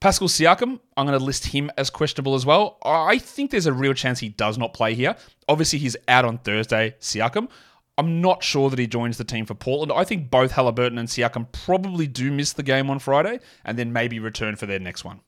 Pascal 0.00 0.28
Siakam, 0.28 0.80
I'm 0.96 1.06
going 1.06 1.18
to 1.18 1.22
list 1.22 1.46
him 1.46 1.70
as 1.76 1.90
questionable 1.90 2.34
as 2.34 2.46
well. 2.46 2.78
I 2.82 3.18
think 3.18 3.50
there's 3.50 3.66
a 3.66 3.72
real 3.72 3.92
chance 3.92 4.18
he 4.20 4.30
does 4.30 4.56
not 4.56 4.72
play 4.72 4.94
here. 4.94 5.14
Obviously, 5.46 5.78
he's 5.78 5.96
out 6.08 6.24
on 6.24 6.38
Thursday, 6.38 6.94
Siakam. 7.00 7.50
I'm 7.98 8.22
not 8.22 8.42
sure 8.42 8.70
that 8.70 8.78
he 8.78 8.86
joins 8.86 9.18
the 9.18 9.24
team 9.24 9.44
for 9.44 9.52
Portland. 9.52 9.92
I 9.92 10.04
think 10.04 10.30
both 10.30 10.52
Haliburton 10.52 10.98
and 10.98 11.06
Siakam 11.06 11.52
probably 11.52 12.06
do 12.06 12.32
miss 12.32 12.54
the 12.54 12.62
game 12.62 12.88
on 12.88 12.98
Friday 12.98 13.40
and 13.62 13.78
then 13.78 13.92
maybe 13.92 14.18
return 14.18 14.56
for 14.56 14.64
their 14.64 14.78
next 14.78 15.04
one. 15.04 15.20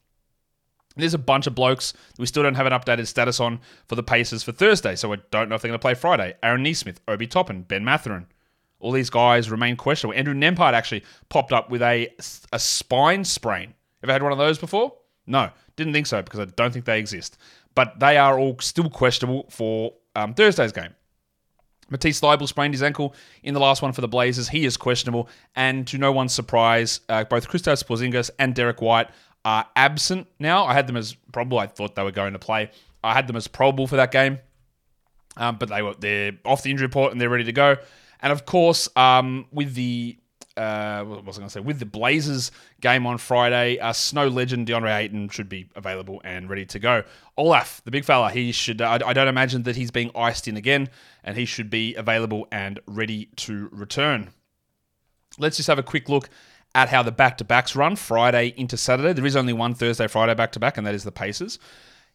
There's 0.97 1.13
a 1.13 1.19
bunch 1.19 1.47
of 1.47 1.55
blokes 1.55 1.93
we 2.19 2.27
still 2.27 2.43
don't 2.43 2.55
have 2.55 2.67
an 2.67 2.73
updated 2.73 3.07
status 3.09 3.41
on 3.41 3.61
for 3.89 3.95
the 3.95 4.03
Pacers 4.03 4.43
for 4.43 4.53
Thursday, 4.53 4.95
so 4.97 5.13
I 5.13 5.17
don't 5.31 5.51
know 5.51 5.55
if 5.55 5.63
they're 5.63 5.69
going 5.69 5.79
to 5.79 5.83
play 5.83 5.95
Friday. 5.95 6.35
Aaron 6.43 6.63
Nesmith, 6.63 7.01
Obi 7.09 7.27
Toppin, 7.27 7.63
Ben 7.63 7.85
Mathurin, 7.85 8.27
all 8.83 8.93
these 8.93 9.11
guys 9.11 9.51
remain 9.51 9.77
questionable. 9.77 10.19
Andrew 10.19 10.35
Nembhard 10.35 10.75
actually 10.75 11.05
popped 11.29 11.53
up 11.53 11.71
with 11.71 11.81
a, 11.83 12.09
a 12.53 12.59
spine 12.59 13.25
sprain. 13.25 13.75
Ever 14.03 14.13
had 14.13 14.23
one 14.23 14.33
of 14.33 14.39
those 14.39 14.59
before? 14.59 14.93
No, 15.27 15.51
didn't 15.77 15.93
think 15.93 16.07
so 16.07 16.21
because 16.21 16.41
I 16.41 16.47
don't 16.47 16.73
think 16.73 16.85
they 16.85 16.99
exist. 16.99 17.39
But 17.75 18.01
they 18.01 18.19
are 18.19 18.39
all 18.39 18.59
still 18.59 18.91
questionable 18.91 19.47
for 19.49 19.95
um, 20.17 20.35
Thursday's 20.35 20.73
game. 20.73 20.95
Matisse 21.91 22.21
Thybulle 22.21 22.49
sprained 22.49 22.75
his 22.75 22.83
ankle 22.83 23.15
in 23.43 23.55
the 23.55 23.61
last 23.61 23.83
one 23.83 23.93
for 23.93 24.01
the 24.01 24.09
Blazers. 24.09 24.49
He 24.49 24.65
is 24.65 24.77
questionable. 24.77 25.29
And 25.55 25.87
to 25.87 25.99
no 25.99 26.11
one's 26.11 26.33
surprise, 26.33 27.01
uh, 27.09 27.25
both 27.25 27.49
Kristaps 27.49 27.85
Porzingis 27.85 28.31
and 28.39 28.55
Derrick 28.55 28.83
White 28.83 29.09
are 29.45 29.67
absent 29.77 30.27
now. 30.39 30.65
I 30.65 30.75
had 30.75 30.87
them 30.87 30.97
as 30.97 31.15
probable. 31.33 31.59
I 31.59 31.67
thought 31.67 31.95
they 31.95 32.03
were 32.03 32.11
going 32.11 32.33
to 32.33 32.39
play. 32.39 32.71
I 33.05 33.15
had 33.15 33.27
them 33.27 33.37
as 33.37 33.47
probable 33.47 33.87
for 33.87 33.97
that 33.97 34.11
game. 34.11 34.39
Um, 35.37 35.57
but 35.57 35.69
they 35.69 35.83
were 35.83 35.95
they're 35.95 36.33
off 36.45 36.63
the 36.63 36.71
injury 36.71 36.87
report 36.87 37.13
and 37.13 37.21
they're 37.21 37.31
ready 37.31 37.45
to 37.45 37.53
go. 37.53 37.77
And 38.23 38.33
of 38.33 38.47
course, 38.47 38.89
um, 38.97 39.47
with 39.53 39.75
the 39.75 40.17
uh, 40.57 41.03
what 41.05 41.25
was 41.25 41.39
I 41.39 41.41
going 41.41 41.49
to 41.49 41.53
say? 41.53 41.61
With 41.61 41.79
the 41.79 41.87
Blazers 41.87 42.51
game 42.81 43.07
on 43.07 43.19
Friday, 43.19 43.79
uh, 43.79 43.93
Snow 43.93 44.29
legend 44.29 44.67
DeAndre 44.67 44.99
Ayton 44.99 45.29
should 45.31 45.49
be 45.49 45.69
available 45.75 46.21
and 46.25 46.49
ready 46.49 46.67
to 46.67 46.79
go. 46.79 47.05
Olaf, 47.37 47.81
the 47.85 47.91
big 47.91 48.05
fella, 48.05 48.31
he 48.31 48.53
should. 48.53 48.83
Uh, 48.83 48.99
I 49.05 49.13
don't 49.13 49.29
imagine 49.29 49.63
that 49.63 49.77
he's 49.77 49.91
being 49.91 50.11
iced 50.15 50.49
in 50.49 50.57
again, 50.57 50.89
and 51.25 51.37
he 51.37 51.45
should 51.45 51.71
be 51.71 51.95
available 51.95 52.47
and 52.53 52.81
ready 52.87 53.31
to 53.37 53.69
return. 53.73 54.31
Let's 55.39 55.57
just 55.57 55.69
have 55.69 55.79
a 55.79 55.83
quick 55.83 56.09
look 56.09 56.29
at 56.75 56.89
how 56.89 57.03
the 57.03 57.13
back 57.13 57.39
to 57.39 57.45
backs 57.45 57.75
run 57.75 57.97
Friday 57.97 58.53
into 58.57 58.77
Saturday. 58.77 59.13
There 59.13 59.27
is 59.27 59.37
only 59.37 59.53
one 59.53 59.75
Thursday 59.75 60.07
Friday 60.07 60.35
back 60.35 60.53
to 60.53 60.61
back, 60.61 60.77
and 60.77 60.87
that 60.87 60.95
is 60.95 61.05
the 61.05 61.13
Pacers. 61.13 61.59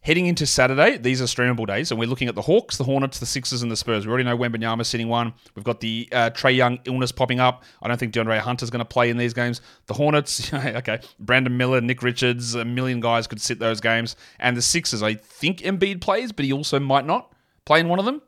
Heading 0.00 0.26
into 0.26 0.46
Saturday, 0.46 0.96
these 0.96 1.20
are 1.20 1.24
streamable 1.24 1.66
days, 1.66 1.90
and 1.90 1.98
we're 1.98 2.08
looking 2.08 2.28
at 2.28 2.36
the 2.36 2.42
Hawks, 2.42 2.76
the 2.76 2.84
Hornets, 2.84 3.18
the 3.18 3.26
Sixers, 3.26 3.62
and 3.62 3.70
the 3.70 3.76
Spurs. 3.76 4.06
We 4.06 4.10
already 4.10 4.24
know 4.24 4.38
Wembanyama 4.38 4.86
sitting 4.86 5.08
one. 5.08 5.34
We've 5.56 5.64
got 5.64 5.80
the 5.80 6.08
uh, 6.12 6.30
Trae 6.30 6.54
Young 6.54 6.78
illness 6.84 7.10
popping 7.10 7.40
up. 7.40 7.64
I 7.82 7.88
don't 7.88 7.98
think 7.98 8.14
DeAndre 8.14 8.38
Hunter's 8.38 8.70
going 8.70 8.78
to 8.78 8.84
play 8.84 9.10
in 9.10 9.16
these 9.16 9.34
games. 9.34 9.60
The 9.86 9.94
Hornets, 9.94 10.54
okay, 10.54 11.00
Brandon 11.18 11.56
Miller, 11.56 11.80
Nick 11.80 12.02
Richards, 12.04 12.54
a 12.54 12.64
million 12.64 13.00
guys 13.00 13.26
could 13.26 13.40
sit 13.40 13.58
those 13.58 13.80
games. 13.80 14.14
And 14.38 14.56
the 14.56 14.62
Sixers, 14.62 15.02
I 15.02 15.14
think 15.14 15.58
Embiid 15.58 16.00
plays, 16.00 16.30
but 16.30 16.44
he 16.44 16.52
also 16.52 16.78
might 16.78 17.04
not 17.04 17.32
play 17.64 17.80
in 17.80 17.88
one 17.88 17.98
of 17.98 18.04
them. 18.04 18.22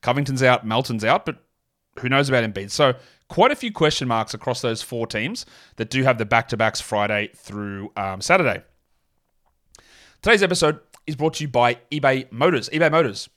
Covington's 0.00 0.42
out, 0.42 0.66
Melton's 0.66 1.04
out, 1.04 1.26
but 1.26 1.36
who 1.98 2.08
knows 2.08 2.30
about 2.30 2.44
Embiid? 2.44 2.70
So 2.70 2.94
quite 3.28 3.52
a 3.52 3.56
few 3.56 3.72
question 3.72 4.08
marks 4.08 4.32
across 4.32 4.62
those 4.62 4.80
four 4.80 5.06
teams 5.06 5.44
that 5.76 5.90
do 5.90 6.02
have 6.02 6.16
the 6.16 6.24
back-to-backs 6.24 6.80
Friday 6.80 7.30
through 7.36 7.92
um, 7.96 8.22
Saturday. 8.22 8.62
Today's 10.22 10.42
episode 10.42 10.80
is 11.10 11.16
brought 11.16 11.34
to 11.34 11.44
you 11.44 11.48
by 11.48 11.74
eBay 11.92 12.30
Motors. 12.32 12.68
eBay 12.70 12.90
Motors, 12.90 13.28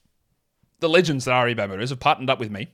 the 0.80 0.90
legends 0.90 1.26
that 1.26 1.34
are 1.34 1.48
eBay 1.48 1.68
Motors, 1.68 1.90
have 1.90 2.00
partnered 2.00 2.30
up 2.30 2.40
with 2.40 2.52
me, 2.52 2.70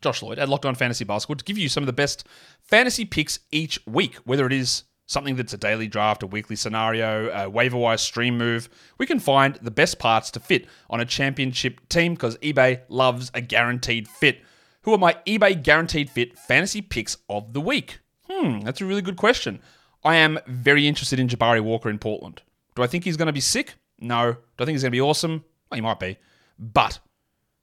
Josh 0.00 0.22
Lloyd, 0.22 0.38
at 0.38 0.48
Locked 0.48 0.66
On 0.66 0.74
Fantasy 0.74 1.04
Basketball 1.04 1.36
to 1.36 1.44
give 1.44 1.56
you 1.56 1.68
some 1.68 1.82
of 1.82 1.86
the 1.86 1.92
best 1.92 2.26
fantasy 2.60 3.04
picks 3.04 3.38
each 3.50 3.78
week, 3.86 4.16
whether 4.24 4.46
it 4.46 4.52
is 4.52 4.84
something 5.06 5.36
that's 5.36 5.52
a 5.52 5.58
daily 5.58 5.88
draft, 5.88 6.22
a 6.22 6.26
weekly 6.26 6.56
scenario, 6.56 7.30
a 7.30 7.48
waiver 7.48 7.76
wire 7.76 7.96
stream 7.96 8.36
move. 8.36 8.68
We 8.98 9.06
can 9.06 9.18
find 9.18 9.56
the 9.56 9.70
best 9.70 9.98
parts 9.98 10.30
to 10.32 10.40
fit 10.40 10.66
on 10.90 11.00
a 11.00 11.04
championship 11.04 11.88
team 11.88 12.14
because 12.14 12.36
eBay 12.38 12.80
loves 12.88 13.30
a 13.34 13.40
guaranteed 13.40 14.08
fit. 14.08 14.40
Who 14.82 14.92
are 14.92 14.98
my 14.98 15.16
eBay 15.26 15.62
guaranteed 15.62 16.10
fit 16.10 16.38
fantasy 16.38 16.82
picks 16.82 17.16
of 17.28 17.52
the 17.52 17.60
week? 17.60 18.00
Hmm, 18.28 18.60
that's 18.60 18.80
a 18.80 18.86
really 18.86 19.02
good 19.02 19.16
question. 19.16 19.60
I 20.02 20.16
am 20.16 20.40
very 20.46 20.88
interested 20.88 21.20
in 21.20 21.28
Jabari 21.28 21.60
Walker 21.60 21.88
in 21.88 21.98
Portland. 21.98 22.42
Do 22.74 22.82
I 22.82 22.86
think 22.86 23.04
he's 23.04 23.16
going 23.16 23.26
to 23.26 23.32
be 23.32 23.40
sick? 23.40 23.74
No. 23.98 24.32
Do 24.32 24.38
I 24.60 24.64
think 24.64 24.74
he's 24.74 24.82
going 24.82 24.90
to 24.92 24.96
be 24.96 25.00
awesome? 25.00 25.44
Well, 25.70 25.76
he 25.76 25.80
might 25.80 26.00
be. 26.00 26.18
But 26.58 26.98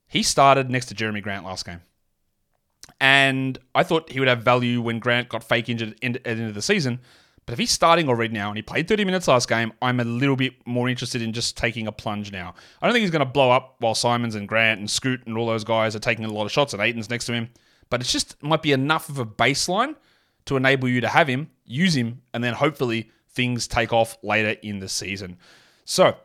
he 0.07 0.23
started 0.23 0.69
next 0.69 0.87
to 0.87 0.95
Jerami 0.95 1.21
Grant 1.21 1.45
last 1.45 1.65
game. 1.65 1.81
And 2.99 3.57
I 3.75 3.83
thought 3.83 4.11
he 4.11 4.19
would 4.19 4.27
have 4.27 4.41
value 4.41 4.81
when 4.81 4.99
Grant 4.99 5.29
got 5.29 5.43
fake 5.43 5.69
injured 5.69 5.95
at 6.03 6.23
the 6.23 6.27
end 6.27 6.49
of 6.49 6.55
the 6.55 6.61
season. 6.61 6.99
But 7.45 7.53
if 7.53 7.59
he's 7.59 7.71
starting 7.71 8.09
already 8.09 8.33
now 8.33 8.49
and 8.49 8.57
he 8.57 8.61
played 8.61 8.87
30 8.87 9.05
minutes 9.05 9.27
last 9.27 9.49
game, 9.49 9.73
I'm 9.81 9.99
a 9.99 10.03
little 10.03 10.35
bit 10.35 10.53
more 10.67 10.87
interested 10.87 11.21
in 11.21 11.33
just 11.33 11.57
taking 11.57 11.87
a 11.87 11.91
plunge 11.91 12.31
now. 12.31 12.53
I 12.81 12.85
don't 12.85 12.93
think 12.93 13.01
he's 13.01 13.11
going 13.11 13.25
to 13.25 13.31
blow 13.31 13.49
up 13.49 13.75
while 13.79 13.95
Simons 13.95 14.35
and 14.35 14.47
Grant 14.47 14.79
and 14.79 14.89
Scoot 14.89 15.25
and 15.25 15.37
all 15.37 15.47
those 15.47 15.63
guys 15.63 15.95
are 15.95 15.99
taking 15.99 16.25
a 16.25 16.29
lot 16.29 16.45
of 16.45 16.51
shots 16.51 16.73
and 16.73 16.81
Ayton's 16.81 17.09
next 17.09 17.25
to 17.25 17.33
him. 17.33 17.49
but 17.89 18.01
it's 18.01 18.11
just 18.11 18.41
might 18.43 18.61
be 18.61 18.71
enough 18.71 19.09
of 19.09 19.17
a 19.17 19.25
baseline 19.25 19.95
to 20.45 20.57
enable 20.57 20.87
you 20.87 21.01
to 21.01 21.07
have 21.07 21.27
him, 21.27 21.49
use 21.65 21.95
him, 21.95 22.21
and 22.33 22.43
then 22.43 22.53
hopefully 22.53 23.09
things 23.31 23.67
take 23.67 23.93
off 23.93 24.17
later 24.23 24.59
in 24.61 24.79
the 24.79 24.89
season. 24.89 25.37
So, 25.89 26.17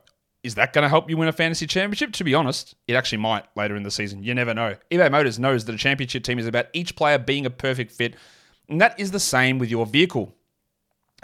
is 0.42 0.56
that 0.56 0.74
going 0.74 0.82
to 0.82 0.90
help 0.90 1.08
you 1.08 1.16
win 1.16 1.28
a 1.28 1.32
fantasy 1.32 1.66
championship? 1.66 2.12
To 2.12 2.24
be 2.24 2.34
honest, 2.34 2.74
it 2.86 2.94
actually 2.96 3.18
might 3.18 3.44
later 3.56 3.76
in 3.76 3.82
the 3.82 3.90
season. 3.90 4.22
You 4.22 4.34
never 4.34 4.52
know. 4.52 4.76
eBay 4.90 5.10
Motors 5.10 5.38
knows 5.38 5.64
that 5.64 5.74
a 5.74 5.78
championship 5.78 6.22
team 6.22 6.38
is 6.38 6.46
about 6.46 6.66
each 6.74 6.94
player 6.96 7.16
being 7.16 7.46
a 7.46 7.50
perfect 7.50 7.90
fit, 7.90 8.14
and 8.68 8.78
that 8.78 9.00
is 9.00 9.10
the 9.10 9.18
same 9.20 9.58
with 9.58 9.70
your 9.70 9.86
vehicle 9.86 10.34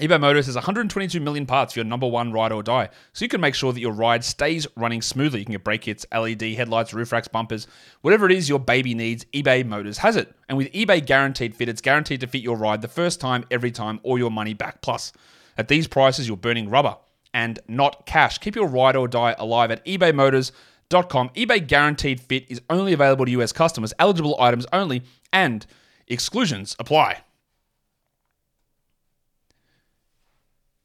eBay 0.00 0.18
Motors 0.18 0.46
has 0.46 0.54
122 0.54 1.20
million 1.20 1.44
parts 1.44 1.74
for 1.74 1.80
your 1.80 1.84
number 1.84 2.06
one 2.06 2.32
ride 2.32 2.52
or 2.52 2.62
die, 2.62 2.88
so 3.12 3.22
you 3.22 3.28
can 3.28 3.42
make 3.42 3.54
sure 3.54 3.70
that 3.70 3.80
your 3.80 3.92
ride 3.92 4.24
stays 4.24 4.66
running 4.74 5.02
smoothly. 5.02 5.40
You 5.40 5.44
can 5.44 5.52
get 5.52 5.64
brake 5.64 5.82
kits, 5.82 6.06
LED 6.10 6.40
headlights, 6.40 6.94
roof 6.94 7.12
racks, 7.12 7.28
bumpers, 7.28 7.66
whatever 8.00 8.24
it 8.24 8.32
is 8.32 8.48
your 8.48 8.58
baby 8.58 8.94
needs, 8.94 9.26
eBay 9.34 9.66
Motors 9.66 9.98
has 9.98 10.16
it. 10.16 10.34
And 10.48 10.56
with 10.56 10.72
eBay 10.72 11.04
Guaranteed 11.04 11.54
Fit, 11.54 11.68
it's 11.68 11.82
guaranteed 11.82 12.20
to 12.20 12.26
fit 12.26 12.40
your 12.40 12.56
ride 12.56 12.80
the 12.80 12.88
first 12.88 13.20
time, 13.20 13.44
every 13.50 13.70
time, 13.70 14.00
or 14.02 14.18
your 14.18 14.30
money 14.30 14.54
back. 14.54 14.80
Plus, 14.80 15.12
at 15.58 15.68
these 15.68 15.86
prices, 15.86 16.26
you're 16.26 16.36
burning 16.38 16.70
rubber 16.70 16.96
and 17.32 17.58
not 17.68 18.06
cash. 18.06 18.38
Keep 18.38 18.56
your 18.56 18.66
ride 18.66 18.96
or 18.96 19.08
die 19.08 19.34
alive 19.38 19.70
at 19.70 19.84
ebaymotors.com. 19.84 21.30
eBay 21.30 21.66
Guaranteed 21.66 22.20
Fit 22.20 22.46
is 22.48 22.60
only 22.68 22.92
available 22.92 23.24
to 23.24 23.30
US 23.32 23.52
customers, 23.52 23.92
eligible 23.98 24.36
items 24.40 24.66
only, 24.72 25.02
and 25.32 25.66
exclusions 26.08 26.76
apply. 26.78 27.22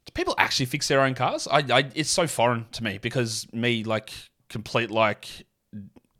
Do 0.05 0.11
people 0.13 0.35
actually 0.37 0.67
fix 0.67 0.87
their 0.87 1.01
own 1.01 1.15
cars? 1.15 1.47
I, 1.47 1.59
I 1.71 1.91
it's 1.95 2.09
so 2.09 2.27
foreign 2.27 2.67
to 2.73 2.83
me 2.83 2.99
because 2.99 3.47
me 3.51 3.83
like 3.83 4.11
complete 4.49 4.91
like 4.91 5.27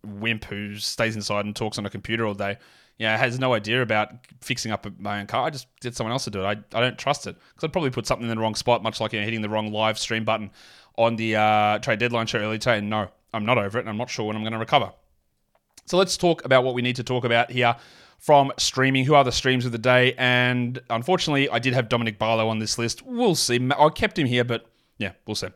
wimp 0.03 0.46
who 0.46 0.75
stays 0.77 1.15
inside 1.15 1.46
and 1.46 1.55
talks 1.55 1.77
on 1.77 1.86
a 1.86 1.89
computer 1.89 2.25
all 2.25 2.34
day. 2.34 2.58
Yeah, 2.97 3.17
has 3.17 3.39
no 3.39 3.53
idea 3.53 3.81
about 3.81 4.09
fixing 4.41 4.71
up 4.71 4.87
my 4.99 5.19
own 5.19 5.27
car. 5.27 5.45
I 5.45 5.49
just 5.49 5.67
get 5.81 5.95
someone 5.95 6.13
else 6.13 6.23
to 6.25 6.31
do 6.31 6.41
it. 6.41 6.45
I, 6.45 6.77
I 6.77 6.81
don't 6.81 6.97
trust 6.97 7.27
it 7.27 7.35
because 7.35 7.67
I'd 7.67 7.73
probably 7.73 7.89
put 7.89 8.07
something 8.07 8.29
in 8.29 8.33
the 8.33 8.41
wrong 8.41 8.55
spot, 8.55 8.83
much 8.83 9.01
like 9.01 9.11
you 9.11 9.19
know, 9.19 9.25
hitting 9.25 9.41
the 9.41 9.49
wrong 9.49 9.71
live 9.71 9.99
stream 9.99 10.23
button 10.23 10.49
on 10.97 11.17
the 11.17 11.35
uh, 11.35 11.79
trade 11.79 11.99
deadline 11.99 12.27
show 12.27 12.39
earlier 12.39 12.57
today. 12.57 12.77
And 12.77 12.89
no, 12.89 13.09
I'm 13.33 13.45
not 13.45 13.57
over 13.57 13.77
it, 13.77 13.81
and 13.81 13.89
I'm 13.89 13.97
not 13.97 14.09
sure 14.09 14.25
when 14.25 14.37
I'm 14.37 14.43
going 14.43 14.53
to 14.53 14.59
recover. 14.59 14.93
So 15.85 15.97
let's 15.97 16.15
talk 16.15 16.45
about 16.45 16.63
what 16.63 16.73
we 16.73 16.81
need 16.81 16.95
to 16.95 17.03
talk 17.03 17.25
about 17.25 17.51
here 17.51 17.75
from 18.17 18.51
streaming. 18.57 19.03
Who 19.05 19.13
are 19.13 19.25
the 19.25 19.31
streams 19.31 19.65
of 19.65 19.73
the 19.73 19.77
day? 19.77 20.13
And 20.17 20.79
unfortunately, 20.89 21.49
I 21.49 21.59
did 21.59 21.73
have 21.73 21.89
Dominic 21.89 22.17
Barlow 22.17 22.47
on 22.47 22.59
this 22.59 22.77
list. 22.77 23.05
We'll 23.05 23.35
see. 23.35 23.59
I 23.77 23.89
kept 23.89 24.17
him 24.17 24.25
here, 24.25 24.45
but 24.45 24.65
yeah, 24.97 25.11
we'll 25.27 25.35
see. 25.35 25.49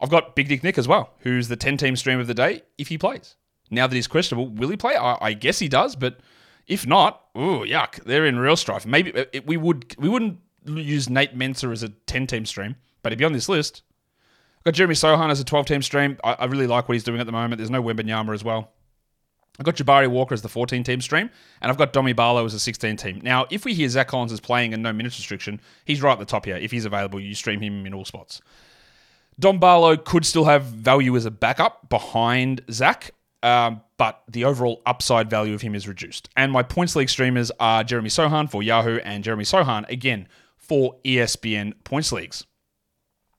I've 0.00 0.10
got 0.10 0.34
Big 0.34 0.48
Dick 0.48 0.62
Nick 0.62 0.78
as 0.78 0.88
well, 0.88 1.14
who's 1.20 1.48
the 1.48 1.56
10 1.56 1.76
team 1.76 1.94
stream 1.96 2.18
of 2.18 2.26
the 2.26 2.34
day 2.34 2.62
if 2.78 2.88
he 2.88 2.98
plays. 2.98 3.36
Now 3.70 3.86
that 3.86 3.94
he's 3.94 4.06
questionable, 4.06 4.48
will 4.48 4.68
he 4.68 4.76
play? 4.76 4.96
I, 4.96 5.18
I 5.20 5.32
guess 5.32 5.58
he 5.58 5.68
does, 5.68 5.96
but 5.96 6.18
if 6.66 6.86
not, 6.86 7.22
ooh, 7.36 7.64
yuck, 7.64 8.02
they're 8.04 8.26
in 8.26 8.38
real 8.38 8.56
strife. 8.56 8.86
Maybe 8.86 9.14
uh, 9.14 9.24
it, 9.32 9.46
we 9.46 9.56
would 9.56 9.94
we 9.98 10.08
wouldn't 10.08 10.38
use 10.64 11.08
Nate 11.08 11.36
Mensah 11.36 11.72
as 11.72 11.82
a 11.82 11.90
10 11.90 12.26
team 12.26 12.46
stream, 12.46 12.76
but 13.02 13.12
he'd 13.12 13.18
be 13.18 13.24
on 13.24 13.32
this 13.32 13.48
list. 13.48 13.82
I've 14.58 14.64
got 14.64 14.74
Jeremy 14.74 14.94
Sochan 14.94 15.30
as 15.30 15.40
a 15.40 15.44
12 15.44 15.66
team 15.66 15.82
stream. 15.82 16.18
I, 16.24 16.32
I, 16.32 16.44
really 16.46 16.66
like 16.66 16.88
what 16.88 16.94
he's 16.94 17.04
doing 17.04 17.20
at 17.20 17.26
the 17.26 17.32
moment. 17.32 17.58
There's 17.58 17.70
no 17.70 17.82
Wembanyama 17.82 18.34
as 18.34 18.42
well. 18.42 18.72
I've 19.58 19.64
got 19.64 19.76
Jabari 19.76 20.08
Walker 20.08 20.34
as 20.34 20.42
the 20.42 20.48
14 20.48 20.82
team 20.84 21.00
stream, 21.00 21.30
and 21.62 21.70
I've 21.70 21.78
got 21.78 21.92
Domi 21.92 22.12
Barlow 22.12 22.44
as 22.44 22.52
a 22.52 22.60
16 22.60 22.96
team. 22.96 23.20
Now, 23.22 23.46
if 23.50 23.64
we 23.64 23.72
hear 23.72 23.88
Zach 23.88 24.08
Collins 24.08 24.32
is 24.32 24.40
playing 24.40 24.74
and 24.74 24.82
no 24.82 24.92
minutes 24.92 25.16
restriction, 25.18 25.60
he's 25.84 26.02
right 26.02 26.12
at 26.12 26.18
the 26.18 26.26
top 26.26 26.44
here. 26.44 26.56
If 26.56 26.70
he's 26.72 26.84
available, 26.84 27.20
you 27.20 27.34
stream 27.34 27.60
him 27.60 27.86
in 27.86 27.94
all 27.94 28.04
spots. 28.04 28.42
Dom 29.38 29.58
Barlow 29.58 29.96
could 29.96 30.26
still 30.26 30.44
have 30.44 30.64
value 30.64 31.16
as 31.16 31.26
a 31.26 31.30
backup 31.30 31.88
behind 31.88 32.62
Zach, 32.70 33.12
um, 33.42 33.80
but 33.98 34.22
the 34.28 34.44
overall 34.44 34.82
upside 34.86 35.30
value 35.30 35.54
of 35.54 35.62
him 35.62 35.74
is 35.74 35.88
reduced. 35.88 36.28
And 36.36 36.52
my 36.52 36.62
points 36.62 36.96
league 36.96 37.08
streamers 37.08 37.50
are 37.58 37.84
Jeremy 37.84 38.10
Sochan 38.10 38.50
for 38.50 38.62
Yahoo 38.62 38.98
and 38.98 39.24
Jeremy 39.24 39.44
Sochan 39.44 39.88
again 39.88 40.28
for 40.56 40.96
ESPN 41.04 41.72
points 41.84 42.12
leagues. 42.12 42.44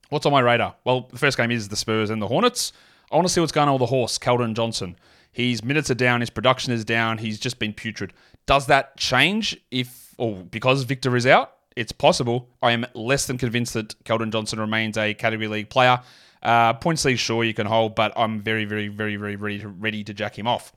What's 0.08 0.26
on 0.26 0.32
my 0.32 0.40
radar? 0.40 0.74
Well, 0.84 1.08
the 1.12 1.18
first 1.18 1.36
game 1.36 1.50
is 1.50 1.68
the 1.68 1.76
Spurs 1.76 2.10
and 2.10 2.20
the 2.20 2.28
Hornets. 2.28 2.72
I 3.12 3.16
want 3.16 3.28
to 3.28 3.32
see 3.32 3.40
what's 3.40 3.52
going 3.52 3.68
on 3.68 3.74
with 3.74 3.80
the 3.80 3.86
horse, 3.86 4.18
Keldon 4.18 4.54
Johnson. 4.54 4.96
His 5.32 5.62
minutes 5.62 5.90
are 5.90 5.94
down, 5.94 6.20
his 6.20 6.30
production 6.30 6.72
is 6.72 6.84
down, 6.84 7.18
he's 7.18 7.38
just 7.38 7.58
been 7.58 7.72
putrid. 7.72 8.12
Does 8.46 8.66
that 8.66 8.96
change 8.96 9.56
if, 9.70 10.14
or 10.18 10.42
because 10.42 10.84
Victor 10.84 11.14
is 11.16 11.26
out? 11.26 11.52
It's 11.76 11.92
possible. 11.92 12.48
I 12.60 12.72
am 12.72 12.86
less 12.94 13.26
than 13.26 13.38
convinced 13.38 13.74
that 13.74 14.02
Keldon 14.04 14.32
Johnson 14.32 14.58
remains 14.58 14.96
a 14.98 15.14
category 15.14 15.46
league 15.46 15.70
player. 15.70 16.00
Uh, 16.42 16.74
points 16.74 17.04
league, 17.04 17.18
sure, 17.18 17.44
you 17.44 17.54
can 17.54 17.66
hold, 17.66 17.94
but 17.94 18.12
I'm 18.16 18.40
very, 18.40 18.64
very, 18.64 18.88
very, 18.88 19.16
very 19.16 19.36
ready 19.36 19.58
to, 19.60 19.68
ready 19.68 20.04
to 20.04 20.14
jack 20.14 20.38
him 20.38 20.46
off. 20.46 20.72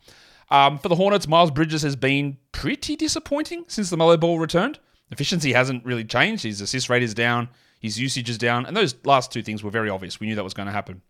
Um, 0.50 0.77
for 0.77 0.89
the 0.89 0.96
Hornets, 0.96 1.27
Miles 1.27 1.51
Bridges 1.51 1.82
has 1.84 1.96
been 1.96 2.38
pretty 2.51 2.96
disappointing 2.96 3.65
since 3.68 3.89
the 3.89 3.98
Melo 3.98 4.18
Ball 4.18 4.39
returned. 4.39 4.80
Efficiency 5.12 5.53
hasn't 5.53 5.86
really 5.86 6.03
changed. 6.03 6.44
His 6.44 6.62
assist 6.62 6.89
rate 6.89 7.03
is 7.03 7.13
down, 7.13 7.50
his 7.80 8.00
usage 8.00 8.30
is 8.30 8.38
down, 8.38 8.65
and 8.65 8.75
those 8.75 8.96
last 9.06 9.32
two 9.32 9.41
things 9.41 9.63
were 9.63 9.72
very 9.72 9.89
obvious. 9.89 10.20
We 10.20 10.27
knew 10.27 10.36
that 10.36 10.44
was 10.44 10.53
going 10.53 10.68
to 10.68 10.74
happen. 10.74 11.01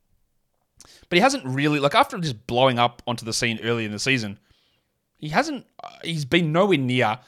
But 1.09 1.17
he 1.17 1.21
hasn't 1.21 1.45
really 1.45 1.79
like 1.79 1.95
after 1.95 2.17
just 2.17 2.47
blowing 2.47 2.79
up 2.79 3.01
onto 3.05 3.25
the 3.25 3.33
scene 3.33 3.59
early 3.63 3.85
in 3.85 3.91
the 3.91 3.99
season. 3.99 4.39
He 5.17 5.29
hasn't. 5.29 5.65
Uh, 5.83 5.89
he's 6.03 6.25
been 6.25 6.51
nowhere 6.51 6.77
near. 6.77 7.19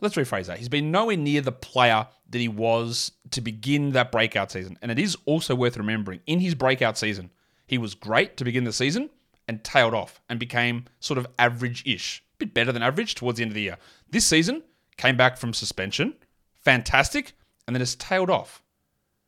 Let's 0.00 0.16
rephrase 0.16 0.46
that. 0.46 0.58
He's 0.58 0.68
been 0.68 0.90
nowhere 0.90 1.16
near 1.16 1.40
the 1.40 1.52
player 1.52 2.06
that 2.34 2.40
he 2.40 2.48
was 2.48 3.12
to 3.30 3.40
begin 3.40 3.92
that 3.92 4.10
breakout 4.10 4.50
season. 4.50 4.76
And 4.82 4.90
it 4.90 4.98
is 4.98 5.16
also 5.24 5.54
worth 5.54 5.76
remembering 5.76 6.18
in 6.26 6.40
his 6.40 6.56
breakout 6.56 6.98
season, 6.98 7.30
he 7.64 7.78
was 7.78 7.94
great 7.94 8.36
to 8.38 8.44
begin 8.44 8.64
the 8.64 8.72
season 8.72 9.08
and 9.46 9.62
tailed 9.62 9.94
off 9.94 10.20
and 10.28 10.40
became 10.40 10.86
sort 10.98 11.16
of 11.16 11.28
average-ish, 11.38 12.24
a 12.34 12.38
bit 12.38 12.52
better 12.52 12.72
than 12.72 12.82
average 12.82 13.14
towards 13.14 13.36
the 13.36 13.44
end 13.44 13.52
of 13.52 13.54
the 13.54 13.60
year. 13.62 13.78
This 14.10 14.26
season 14.26 14.64
came 14.96 15.16
back 15.16 15.36
from 15.36 15.54
suspension, 15.54 16.14
fantastic, 16.56 17.34
and 17.68 17.76
then 17.76 17.80
has 17.80 17.94
tailed 17.94 18.30
off. 18.30 18.64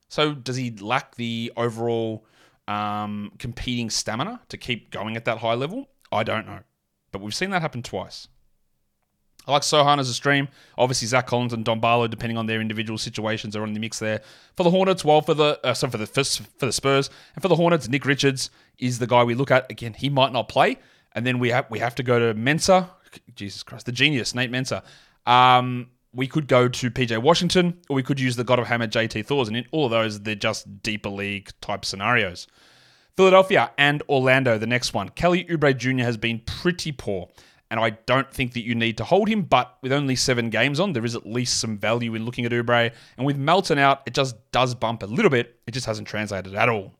So 0.09 0.35
does 0.35 0.57
he 0.57 0.73
lack 0.73 1.15
the 1.15 1.53
overall 1.57 2.27
um, 2.67 3.31
competing 3.39 3.89
stamina 3.89 4.41
to 4.49 4.57
keep 4.57 4.91
going 4.91 5.17
at 5.17 5.27
that 5.27 5.39
high 5.39 5.55
level? 5.55 5.91
I 6.11 6.25
don't 6.25 6.47
know. 6.49 6.59
But 7.13 7.21
we've 7.21 7.37
seen 7.37 7.51
that 7.51 7.63
happen 7.63 7.85
twice. 7.85 8.27
I 9.47 9.53
like 9.53 9.63
Sochan 9.63 9.99
as 9.99 10.09
a 10.09 10.15
stream. 10.15 10.49
Obviously, 10.77 11.07
Zach 11.09 11.27
Collins 11.27 11.53
and 11.53 11.65
Dom 11.65 11.81
Barlow, 11.81 12.09
depending 12.09 12.37
on 12.37 12.47
their 12.47 12.61
individual 12.61 12.99
situations, 12.99 13.55
are 13.55 13.63
on 13.63 13.73
the 13.73 13.81
mix 13.81 13.99
there. 13.99 14.23
For 14.57 14.65
the 14.65 14.71
Hornets, 14.71 15.05
well, 15.05 15.23
for 15.23 15.35
the 15.35 15.61
uh, 15.63 15.75
sorry, 15.75 15.93
for 15.93 15.99
the 15.99 16.07
for 16.07 16.67
the 16.67 16.73
Spurs 16.73 17.11
and 17.35 17.43
for 17.43 17.49
the 17.49 17.57
Hornets, 17.57 17.89
Nick 17.89 18.05
Richards 18.05 18.51
is 18.79 18.99
the 18.99 19.07
guy 19.07 19.23
we 19.23 19.35
look 19.35 19.51
at. 19.51 19.71
Again, 19.71 19.95
he 19.95 20.09
might 20.09 20.33
not 20.33 20.49
play, 20.49 20.79
and 21.13 21.25
then 21.25 21.39
we 21.39 21.51
have 21.51 21.67
we 21.71 21.79
have 21.79 21.95
to 21.97 22.03
go 22.03 22.19
to 22.19 22.35
Mensah. 22.35 22.91
Jesus 23.35 23.63
Christ, 23.63 23.87
the 23.87 23.93
genius 23.93 24.35
Nate 24.35 24.51
Mensah. 24.51 24.83
Um, 25.27 25.91
we 26.13 26.27
could 26.27 26.49
go 26.49 26.69
to 26.69 26.91
PJ 26.91 27.19
Washington, 27.19 27.79
or 27.89 27.97
we 27.97 28.03
could 28.03 28.19
use 28.19 28.37
the 28.37 28.45
God 28.45 28.59
of 28.59 28.67
Hammer 28.67 28.89
JT 28.89 29.27
Thors, 29.27 29.49
and 29.49 29.57
in 29.57 29.67
all 29.71 29.85
of 29.85 29.91
those, 29.91 30.21
they're 30.21 30.35
just 30.35 30.83
deeper 30.83 31.11
league 31.11 31.51
type 31.61 31.85
scenarios. 31.85 32.47
Philadelphia 33.17 33.71
and 33.79 34.03
Orlando, 34.09 34.59
the 34.59 34.67
next 34.67 34.93
one. 34.93 35.09
Kelly 35.11 35.45
Oubre 35.45 35.77
Jr. 35.77 36.05
has 36.05 36.17
been 36.17 36.41
pretty 36.41 36.93
poor, 36.93 37.29
and 37.71 37.81
I 37.81 37.91
don't 37.91 38.31
think 38.31 38.53
that 38.55 38.65
you 38.65 38.75
need 38.75 38.97
to 38.99 39.05
hold 39.05 39.29
him, 39.29 39.43
but 39.43 39.77
with 39.83 39.93
only 39.93 40.17
seven 40.17 40.51
games 40.51 40.79
on, 40.79 40.93
there 40.93 41.05
is 41.05 41.17
at 41.17 41.27
least 41.27 41.59
some 41.61 41.79
value 41.79 42.15
in 42.15 42.25
looking 42.25 42.45
at 42.45 42.53
Oubre. 42.53 42.93
And 43.17 43.27
with 43.27 43.37
Melton 43.37 43.79
out, 43.79 44.03
it 44.07 44.15
just 44.15 44.37
does 44.53 44.75
bump 44.75 45.03
a 45.03 45.07
little 45.07 45.31
bit. 45.31 45.59
It 45.67 45.73
just 45.73 45.87
hasn't 45.87 46.07
translated 46.07 46.55
at 46.55 46.69
all. 46.69 46.95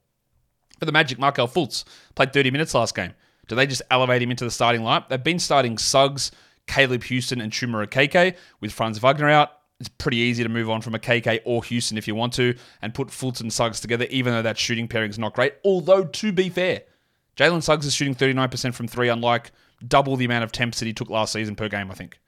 For 0.79 0.85
the 0.85 0.93
Magic, 0.93 1.19
Markelle 1.19 1.49
Fultz 1.49 1.85
played 2.15 2.33
30 2.33 2.51
minutes 2.51 2.75
last 2.75 2.95
game. 2.95 3.15
Do 3.49 3.55
they 3.55 3.67
just 3.67 3.83
elevate 3.91 4.23
him 4.23 4.31
into 4.31 4.45
the 4.45 4.51
starting 4.51 4.81
lineup? 4.81 5.09
They've 5.09 5.23
been 5.23 5.39
starting 5.39 5.79
Suggs, 5.79 6.33
Caleb 6.67 7.03
Houstan 7.03 7.41
and 7.41 7.53
Chuma 7.53 7.87
Okeke 7.87 8.35
With 8.61 8.73
Franz 8.73 8.99
Wagner 8.99 9.29
out, 9.29 9.53
it's 9.79 9.89
pretty 9.89 10.17
easy 10.17 10.43
to 10.43 10.49
move 10.49 10.71
on 10.71 10.81
from 10.81 10.95
a 10.95 10.99
KK 10.99 11.41
or 11.45 11.61
Houstan 11.63 11.99
if 11.99 12.09
you 12.09 12.15
want 12.15 12.33
to 12.35 12.55
and 12.81 12.95
put 12.95 13.09
Fultz 13.09 13.41
and 13.41 13.53
Suggs 13.53 13.81
together, 13.81 14.07
even 14.09 14.33
though 14.33 14.43
that 14.43 14.59
shooting 14.59 14.89
pairing 14.89 15.11
is 15.11 15.19
not 15.19 15.35
great. 15.35 15.55
Although, 15.65 16.05
to 16.05 16.33
be 16.33 16.49
fair, 16.49 16.83
Jalen 17.37 17.63
Suggs 17.63 17.85
is 17.85 17.95
shooting 17.95 18.15
39% 18.15 18.75
from 18.75 18.89
three, 18.89 19.09
unlike 19.09 19.53
double 19.87 20.17
the 20.17 20.25
amount 20.25 20.45
of 20.45 20.53
temps 20.53 20.79
that 20.79 20.87
he 20.87 20.93
took 20.93 21.11
last 21.11 21.33
season 21.33 21.57
per 21.57 21.69
game, 21.69 21.91
I 21.91 21.95
think. 21.95 22.19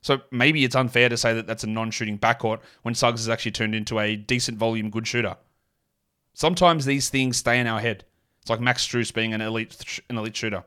So 0.00 0.20
maybe 0.30 0.64
it's 0.64 0.76
unfair 0.76 1.08
to 1.08 1.16
say 1.16 1.32
that 1.34 1.46
that's 1.46 1.64
a 1.64 1.68
non 1.68 1.90
shooting 1.90 2.18
backcourt 2.18 2.60
when 2.82 2.94
Suggs 2.94 3.20
has 3.20 3.28
actually 3.28 3.52
turned 3.52 3.74
into 3.74 3.98
a 3.98 4.16
decent 4.16 4.58
volume 4.58 4.90
good 4.90 5.06
shooter. 5.06 5.36
Sometimes 6.34 6.84
these 6.84 7.08
things 7.08 7.36
stay 7.36 7.58
in 7.58 7.66
our 7.66 7.80
head. 7.80 8.04
It's 8.42 8.50
like 8.50 8.60
Max 8.60 8.86
Strus 8.86 9.14
being 9.14 9.32
an 9.32 9.40
elite 9.40 10.00
an 10.10 10.18
elite 10.18 10.36
shooter 10.36 10.64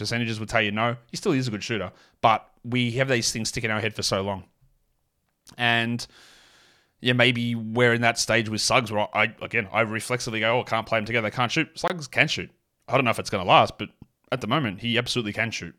percentages 0.00 0.40
would 0.40 0.48
tell 0.48 0.62
you 0.62 0.72
no. 0.72 0.96
He 1.10 1.16
still 1.16 1.32
is 1.32 1.46
a 1.46 1.50
good 1.50 1.62
shooter, 1.62 1.92
but 2.22 2.48
we 2.64 2.92
have 2.92 3.08
these 3.08 3.30
things 3.30 3.50
stick 3.50 3.62
in 3.62 3.70
our 3.70 3.80
head 3.80 3.94
for 3.94 4.02
so 4.02 4.22
long. 4.22 4.44
And 5.56 6.04
yeah, 7.00 7.12
maybe 7.12 7.54
we're 7.54 7.94
in 7.94 8.00
that 8.00 8.18
stage 8.18 8.48
with 8.48 8.60
Suggs 8.60 8.90
where 8.90 9.14
I, 9.14 9.34
again, 9.42 9.68
I 9.70 9.82
reflexively 9.82 10.40
go, 10.40 10.56
oh, 10.56 10.60
I 10.60 10.64
can't 10.64 10.86
play 10.86 10.98
them 10.98 11.06
together. 11.06 11.30
They 11.30 11.36
can't 11.36 11.52
shoot. 11.52 11.78
Suggs 11.78 12.08
can 12.08 12.26
shoot. 12.26 12.50
I 12.88 12.94
don't 12.94 13.04
know 13.04 13.10
if 13.10 13.18
it's 13.18 13.30
going 13.30 13.44
to 13.44 13.48
last, 13.48 13.78
but 13.78 13.90
at 14.32 14.40
the 14.40 14.46
moment, 14.46 14.80
he 14.80 14.98
absolutely 14.98 15.32
can 15.32 15.50
shoot. 15.50 15.74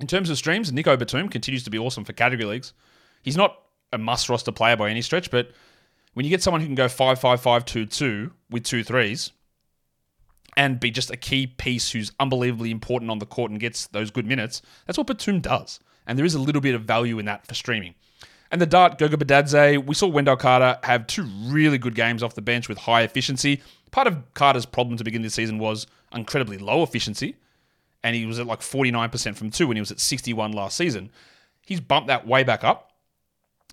In 0.00 0.06
terms 0.06 0.30
of 0.30 0.38
streams, 0.38 0.72
Nico 0.72 0.96
Batum 0.96 1.28
continues 1.28 1.64
to 1.64 1.70
be 1.70 1.78
awesome 1.78 2.04
for 2.04 2.12
category 2.12 2.48
leagues. 2.48 2.72
He's 3.22 3.36
not 3.36 3.58
a 3.92 3.98
must 3.98 4.28
roster 4.28 4.52
player 4.52 4.76
by 4.76 4.90
any 4.90 5.02
stretch, 5.02 5.30
but 5.30 5.50
when 6.14 6.24
you 6.24 6.30
get 6.30 6.42
someone 6.42 6.60
who 6.60 6.66
can 6.66 6.74
go 6.74 6.88
5 6.88 7.18
5 7.18 7.40
5 7.40 7.64
2 7.64 7.86
2 7.86 8.32
with 8.50 8.64
two 8.64 8.82
threes, 8.82 9.32
and 10.56 10.80
be 10.80 10.90
just 10.90 11.10
a 11.10 11.16
key 11.16 11.46
piece 11.46 11.90
who's 11.90 12.12
unbelievably 12.20 12.70
important 12.70 13.10
on 13.10 13.18
the 13.18 13.26
court 13.26 13.50
and 13.50 13.60
gets 13.60 13.86
those 13.88 14.10
good 14.10 14.26
minutes. 14.26 14.60
That's 14.86 14.98
what 14.98 15.06
Batum 15.06 15.40
does. 15.40 15.80
and 16.06 16.18
there 16.18 16.26
is 16.26 16.34
a 16.34 16.40
little 16.40 16.60
bit 16.60 16.74
of 16.74 16.82
value 16.82 17.18
in 17.18 17.26
that 17.26 17.46
for 17.46 17.54
streaming. 17.54 17.94
And 18.52 18.60
the 18.60 18.66
dart, 18.66 18.98
Goga 18.98 19.16
Bitadze, 19.16 19.84
we 19.84 19.94
saw 19.94 20.06
Wendell 20.06 20.36
Carter 20.36 20.78
have 20.84 21.06
two 21.06 21.24
really 21.46 21.78
good 21.78 21.94
games 21.94 22.22
off 22.22 22.34
the 22.34 22.42
bench 22.42 22.68
with 22.68 22.76
high 22.76 23.00
efficiency. 23.00 23.62
Part 23.90 24.06
of 24.06 24.34
Carter's 24.34 24.66
problem 24.66 24.98
to 24.98 25.04
begin 25.04 25.22
this 25.22 25.32
season 25.32 25.58
was 25.58 25.86
incredibly 26.14 26.58
low 26.58 26.82
efficiency, 26.82 27.36
and 28.04 28.14
he 28.14 28.26
was 28.26 28.38
at 28.38 28.46
like 28.46 28.60
49% 28.60 29.36
from 29.36 29.50
two 29.50 29.66
when 29.66 29.78
he 29.78 29.80
was 29.80 29.90
at 29.90 29.98
61 29.98 30.52
last 30.52 30.76
season. 30.76 31.10
He's 31.64 31.80
bumped 31.80 32.08
that 32.08 32.26
way 32.26 32.44
back 32.44 32.62
up. 32.62 32.92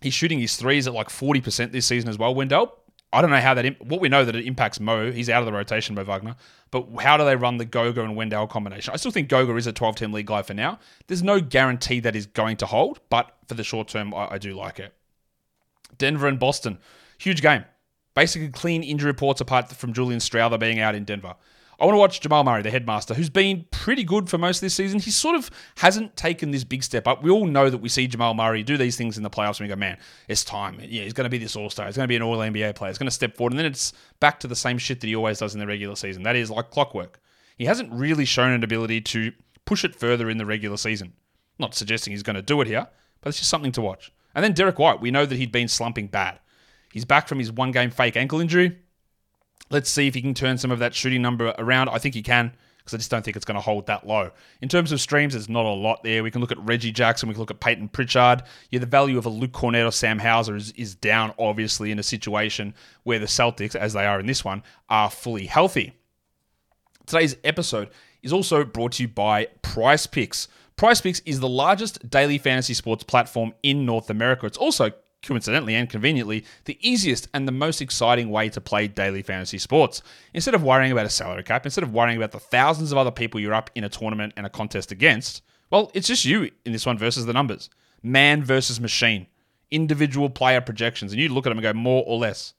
He's 0.01 0.13
shooting 0.13 0.39
his 0.39 0.55
threes 0.55 0.87
at 0.87 0.93
like 0.93 1.09
40% 1.09 1.73
this 1.73 1.85
season 1.85 2.09
as 2.09 2.17
well, 2.17 2.33
Wendell. 2.33 2.78
I 3.11 3.21
don't 3.21 3.31
know 3.31 3.39
how 3.39 3.55
that. 3.55 3.83
What 3.83 4.01
we 4.01 4.09
know 4.09 4.23
that 4.23 4.35
it 4.35 4.45
impacts 4.45 4.79
Mo. 4.79 5.11
He's 5.11 5.29
out 5.29 5.41
of 5.41 5.47
the 5.47 5.53
rotation, 5.53 5.95
Mo 5.95 6.03
Wagner. 6.03 6.35
But 6.69 6.87
how 6.99 7.17
do 7.17 7.25
they 7.25 7.35
run 7.35 7.57
the 7.57 7.65
Goga 7.65 8.03
and 8.03 8.15
Wendell 8.15 8.47
combination? 8.47 8.93
I 8.93 8.97
still 8.97 9.11
think 9.11 9.29
Goga 9.29 9.55
is 9.55 9.65
a 9.65 9.73
12 9.73 9.95
team 9.95 10.13
league 10.13 10.27
guy 10.27 10.43
for 10.43 10.53
now. 10.53 10.79
There's 11.07 11.23
no 11.23 11.41
guarantee 11.41 11.99
that 12.01 12.15
is 12.15 12.27
going 12.27 12.57
to 12.57 12.67
hold, 12.67 12.99
but 13.09 13.35
for 13.47 13.55
the 13.55 13.63
short 13.63 13.87
term, 13.87 14.13
I, 14.13 14.33
I 14.33 14.37
do 14.37 14.53
like 14.53 14.79
it. 14.79 14.93
Denver 15.97 16.27
and 16.27 16.39
Boston, 16.39 16.77
huge 17.17 17.41
game. 17.41 17.65
Basically, 18.13 18.49
clean 18.49 18.83
injury 18.83 19.09
reports 19.09 19.41
apart 19.41 19.71
from 19.71 19.93
Julian 19.93 20.19
Strawther 20.19 20.59
being 20.59 20.79
out 20.79 20.93
in 20.93 21.03
Denver. 21.03 21.35
I 21.79 21.85
want 21.85 21.95
to 21.95 21.99
watch 21.99 22.19
Jamal 22.19 22.43
Murray, 22.43 22.61
the 22.61 22.71
headmaster, 22.71 23.13
who's 23.13 23.29
been 23.29 23.65
pretty 23.71 24.03
good 24.03 24.29
for 24.29 24.37
most 24.37 24.57
of 24.57 24.61
this 24.61 24.73
season. 24.73 24.99
He 24.99 25.11
sort 25.11 25.35
of 25.35 25.49
hasn't 25.77 26.17
taken 26.17 26.51
this 26.51 26.65
big 26.65 26.83
step 26.83 27.07
up. 27.07 27.23
We 27.23 27.29
all 27.29 27.45
know 27.45 27.69
that 27.69 27.77
we 27.77 27.87
see 27.87 28.05
Jamal 28.05 28.33
Murray 28.33 28.63
do 28.63 28.75
these 28.75 28.97
things 28.97 29.15
in 29.15 29.23
the 29.23 29.29
playoffs 29.29 29.59
and 29.59 29.61
we 29.61 29.67
go, 29.67 29.77
man, 29.77 29.97
it's 30.27 30.43
time. 30.43 30.77
Yeah, 30.81 31.03
he's 31.03 31.13
going 31.13 31.23
to 31.23 31.29
be 31.29 31.37
this 31.37 31.55
all 31.55 31.69
star. 31.69 31.85
He's 31.85 31.95
going 31.95 32.03
to 32.03 32.09
be 32.09 32.17
an 32.17 32.21
all 32.21 32.37
NBA 32.37 32.75
player. 32.75 32.91
He's 32.91 32.97
going 32.97 33.07
to 33.07 33.11
step 33.11 33.37
forward. 33.37 33.53
And 33.53 33.59
then 33.59 33.65
it's 33.65 33.93
back 34.19 34.41
to 34.41 34.47
the 34.47 34.55
same 34.55 34.77
shit 34.77 34.99
that 34.99 35.07
he 35.07 35.15
always 35.15 35.39
does 35.39 35.53
in 35.53 35.59
the 35.59 35.67
regular 35.67 35.95
season. 35.95 36.23
That 36.23 36.35
is 36.35 36.51
like 36.51 36.69
clockwork. 36.69 37.21
He 37.57 37.65
hasn't 37.65 37.93
really 37.93 38.25
shown 38.25 38.51
an 38.51 38.63
ability 38.63 39.01
to 39.01 39.31
push 39.65 39.85
it 39.85 39.95
further 39.95 40.29
in 40.29 40.37
the 40.37 40.45
regular 40.45 40.77
season. 40.77 41.13
not 41.59 41.75
suggesting 41.75 42.11
he's 42.11 42.23
going 42.23 42.35
to 42.35 42.41
do 42.41 42.59
it 42.59 42.67
here, 42.67 42.87
but 43.21 43.29
it's 43.29 43.37
just 43.37 43.49
something 43.49 43.71
to 43.73 43.81
watch. 43.81 44.11
And 44.35 44.43
then 44.43 44.53
Derrick 44.53 44.79
White, 44.79 45.01
we 45.01 45.11
know 45.11 45.25
that 45.25 45.35
he'd 45.35 45.51
been 45.51 45.67
slumping 45.67 46.07
bad. 46.07 46.39
He's 46.91 47.05
back 47.05 47.27
from 47.27 47.39
his 47.39 47.51
one 47.51 47.71
game 47.71 47.91
fake 47.91 48.17
ankle 48.17 48.39
injury. 48.39 48.79
Let's 49.69 49.89
see 49.89 50.07
if 50.07 50.15
he 50.15 50.21
can 50.21 50.33
turn 50.33 50.57
some 50.57 50.71
of 50.71 50.79
that 50.79 50.95
shooting 50.95 51.21
number 51.21 51.53
around. 51.57 51.89
I 51.89 51.99
think 51.99 52.15
he 52.15 52.23
can 52.23 52.53
because 52.89 52.95
I 52.95 52.97
just 52.97 53.11
don't 53.11 53.23
think 53.23 53.35
it's 53.35 53.45
going 53.45 53.55
to 53.55 53.61
hold 53.61 53.85
that 53.87 54.07
low. 54.07 54.31
In 54.61 54.69
terms 54.69 54.91
of 54.91 54.99
streams, 54.99 55.33
there's 55.33 55.49
not 55.49 55.65
a 55.65 55.69
lot 55.69 56.03
there. 56.03 56.23
We 56.23 56.31
can 56.31 56.41
look 56.41 56.51
at 56.51 56.59
Reggie 56.59 56.91
Jackson, 56.91 57.29
we 57.29 57.35
can 57.35 57.39
look 57.39 57.51
at 57.51 57.59
Peyton 57.59 57.87
Pritchard. 57.89 58.43
Yeah, 58.71 58.79
the 58.79 58.85
value 58.85 59.17
of 59.17 59.25
a 59.25 59.29
Luke 59.29 59.51
Kornet 59.51 59.87
or 59.87 59.91
Sam 59.91 60.19
Hauser 60.19 60.55
is, 60.55 60.71
is 60.71 60.95
down, 60.95 61.33
obviously, 61.37 61.91
in 61.91 61.99
a 61.99 62.03
situation 62.03 62.73
where 63.03 63.19
the 63.19 63.27
Celtics, 63.27 63.75
as 63.75 63.93
they 63.93 64.05
are 64.05 64.19
in 64.19 64.25
this 64.25 64.43
one, 64.43 64.63
are 64.89 65.09
fully 65.09 65.45
healthy. 65.45 65.93
Today's 67.05 67.35
episode 67.43 67.89
is 68.23 68.33
also 68.33 68.63
brought 68.63 68.93
to 68.93 69.03
you 69.03 69.07
by 69.07 69.47
Prize 69.61 70.07
Picks. 70.07 70.47
Prize 70.75 71.01
Picks 71.01 71.19
is 71.21 71.39
the 71.39 71.49
largest 71.49 72.09
daily 72.09 72.37
fantasy 72.37 72.73
sports 72.73 73.03
platform 73.03 73.53
in 73.63 73.85
North 73.85 74.09
America. 74.09 74.45
It's 74.45 74.57
also 74.57 74.91
coincidentally 75.21 75.75
and 75.75 75.89
conveniently, 75.89 76.45
the 76.65 76.77
easiest 76.81 77.27
and 77.33 77.47
the 77.47 77.51
most 77.51 77.81
exciting 77.81 78.29
way 78.29 78.49
to 78.49 78.61
play 78.61 78.87
daily 78.87 79.21
fantasy 79.21 79.57
sports. 79.57 80.01
Instead 80.33 80.55
of 80.55 80.63
worrying 80.63 80.91
about 80.91 81.05
a 81.05 81.09
salary 81.09 81.43
cap, 81.43 81.65
instead 81.65 81.83
of 81.83 81.93
worrying 81.93 82.17
about 82.17 82.31
the 82.31 82.39
thousands 82.39 82.91
of 82.91 82.97
other 82.97 83.11
people 83.11 83.39
you're 83.39 83.53
up 83.53 83.69
in 83.75 83.83
a 83.83 83.89
tournament 83.89 84.33
and 84.37 84.45
a 84.45 84.49
contest 84.49 84.91
against, 84.91 85.41
well, 85.69 85.91
it's 85.93 86.07
just 86.07 86.25
you 86.25 86.49
in 86.65 86.71
this 86.71 86.85
one 86.85 86.97
versus 86.97 87.25
the 87.25 87.33
numbers. 87.33 87.69
Man 88.01 88.43
versus 88.43 88.79
machine. 88.79 89.27
Individual 89.71 90.29
player 90.29 90.61
projections. 90.61 91.11
And 91.11 91.21
you 91.21 91.29
look 91.29 91.45
at 91.45 91.49
them 91.49 91.57
and 91.59 91.63
go 91.63 91.73
more 91.73 92.03
or 92.07 92.17
less. 92.17 92.53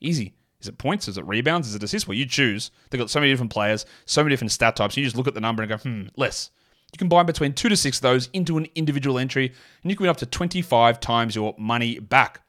Easy. 0.00 0.34
Is 0.60 0.68
it 0.68 0.78
points? 0.78 1.08
Is 1.08 1.18
it 1.18 1.26
rebounds? 1.26 1.68
Is 1.68 1.74
it 1.74 1.82
assists? 1.82 2.06
Well, 2.06 2.16
you 2.16 2.24
choose. 2.26 2.70
They've 2.90 3.00
got 3.00 3.10
so 3.10 3.18
many 3.18 3.32
different 3.32 3.52
players, 3.52 3.84
so 4.04 4.22
many 4.22 4.32
different 4.32 4.52
stat 4.52 4.76
types. 4.76 4.96
You 4.96 5.02
just 5.02 5.16
look 5.16 5.26
at 5.26 5.34
the 5.34 5.40
number 5.40 5.62
and 5.62 5.70
go, 5.70 5.76
hmm, 5.78 6.06
less. 6.16 6.50
You 6.92 6.98
combine 6.98 7.26
between 7.26 7.54
two 7.54 7.68
to 7.68 7.76
six 7.76 7.98
of 7.98 8.02
those 8.02 8.28
into 8.32 8.58
an 8.58 8.66
individual 8.74 9.18
entry, 9.18 9.52
and 9.82 9.90
you 9.90 9.96
can 9.96 10.04
win 10.04 10.10
up 10.10 10.18
to 10.18 10.26
25 10.26 11.00
times 11.00 11.34
your 11.34 11.54
money 11.58 11.98
back. 11.98 12.42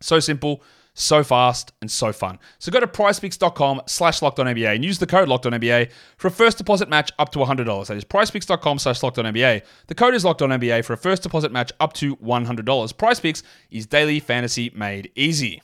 So 0.00 0.20
simple, 0.20 0.62
so 0.94 1.22
fast, 1.22 1.72
and 1.80 1.90
so 1.90 2.12
fun. 2.12 2.38
So 2.58 2.72
go 2.72 2.80
to 2.80 2.86
prizepicks.com 2.86 3.82
slash 3.86 4.20
NBA 4.20 4.74
and 4.74 4.84
use 4.84 4.98
the 4.98 5.06
code 5.06 5.28
NBA 5.28 5.90
for 6.16 6.28
a 6.28 6.30
first 6.30 6.58
deposit 6.58 6.88
match 6.88 7.10
up 7.18 7.30
to 7.32 7.38
$100. 7.40 7.86
That 7.86 7.96
is 7.96 8.04
prizepicks.com 8.04 8.78
slash 8.78 9.00
NBA. 9.00 9.62
The 9.88 9.94
code 9.94 10.14
is 10.14 10.24
NBA 10.50 10.84
for 10.84 10.94
a 10.94 10.98
first 10.98 11.22
deposit 11.22 11.52
match 11.52 11.72
up 11.80 11.92
to 11.94 12.16
$100. 12.16 12.64
PrizePicks 12.94 13.42
is 13.70 13.86
daily 13.86 14.20
fantasy 14.20 14.70
made 14.74 15.10
easy. 15.16 15.60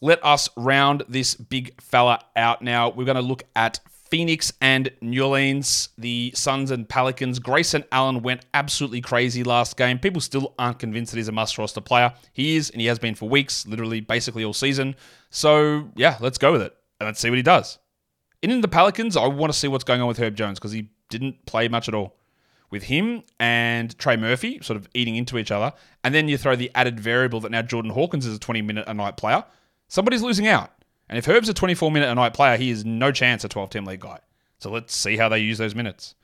Let 0.00 0.24
us 0.24 0.48
round 0.56 1.04
this 1.08 1.34
big 1.34 1.80
fella 1.80 2.20
out 2.34 2.62
now. 2.62 2.90
We're 2.90 3.04
going 3.04 3.16
to 3.16 3.22
look 3.22 3.44
at 3.54 3.80
Phoenix 4.10 4.52
and 4.60 4.90
New 5.00 5.24
Orleans, 5.24 5.88
the 5.98 6.32
Suns 6.34 6.70
and 6.70 6.88
Pelicans. 6.88 7.38
Grayson 7.38 7.84
Allen 7.90 8.22
went 8.22 8.44
absolutely 8.54 9.00
crazy 9.00 9.42
last 9.42 9.76
game. 9.76 9.98
People 9.98 10.20
still 10.20 10.54
aren't 10.58 10.78
convinced 10.78 11.12
that 11.12 11.18
he's 11.18 11.28
a 11.28 11.32
must 11.32 11.58
roster 11.58 11.80
player. 11.80 12.12
He 12.32 12.56
is, 12.56 12.70
and 12.70 12.80
he 12.80 12.86
has 12.86 12.98
been 12.98 13.14
for 13.14 13.28
weeks, 13.28 13.66
literally 13.66 14.00
basically 14.00 14.44
all 14.44 14.52
season. 14.52 14.94
So, 15.30 15.90
yeah, 15.96 16.18
let's 16.20 16.38
go 16.38 16.52
with 16.52 16.62
it 16.62 16.76
and 17.00 17.06
let's 17.06 17.20
see 17.20 17.30
what 17.30 17.36
he 17.36 17.42
does. 17.42 17.78
In 18.42 18.60
the 18.60 18.68
Pelicans, 18.68 19.16
I 19.16 19.26
want 19.26 19.52
to 19.52 19.58
see 19.58 19.68
what's 19.68 19.84
going 19.84 20.00
on 20.00 20.06
with 20.06 20.18
Herb 20.18 20.36
Jones 20.36 20.58
because 20.58 20.72
he 20.72 20.90
didn't 21.08 21.44
play 21.46 21.68
much 21.68 21.88
at 21.88 21.94
all. 21.94 22.16
With 22.68 22.84
him 22.84 23.22
and 23.38 23.96
Trey 23.96 24.16
Murphy 24.16 24.58
sort 24.60 24.76
of 24.76 24.88
eating 24.92 25.14
into 25.16 25.38
each 25.38 25.52
other, 25.52 25.72
and 26.02 26.14
then 26.14 26.28
you 26.28 26.36
throw 26.36 26.56
the 26.56 26.70
added 26.74 26.98
variable 26.98 27.40
that 27.40 27.50
now 27.50 27.62
Jordan 27.62 27.92
Hawkins 27.92 28.26
is 28.26 28.36
a 28.36 28.40
20 28.40 28.60
minute 28.62 28.84
a 28.88 28.94
night 28.94 29.16
player. 29.16 29.44
Somebody's 29.88 30.22
losing 30.22 30.46
out. 30.46 30.72
And 31.08 31.18
if 31.18 31.26
Herb's 31.26 31.48
a 31.48 31.54
24 31.54 31.90
minute 31.90 32.08
a 32.08 32.14
night 32.14 32.34
player, 32.34 32.56
he 32.56 32.70
is 32.70 32.84
no 32.84 33.12
chance 33.12 33.44
a 33.44 33.48
12 33.48 33.70
team 33.70 33.84
league 33.84 34.00
guy. 34.00 34.18
So 34.58 34.70
let's 34.70 34.94
see 34.94 35.16
how 35.16 35.28
they 35.28 35.38
use 35.38 35.58
those 35.58 35.74
minutes. 35.74 36.14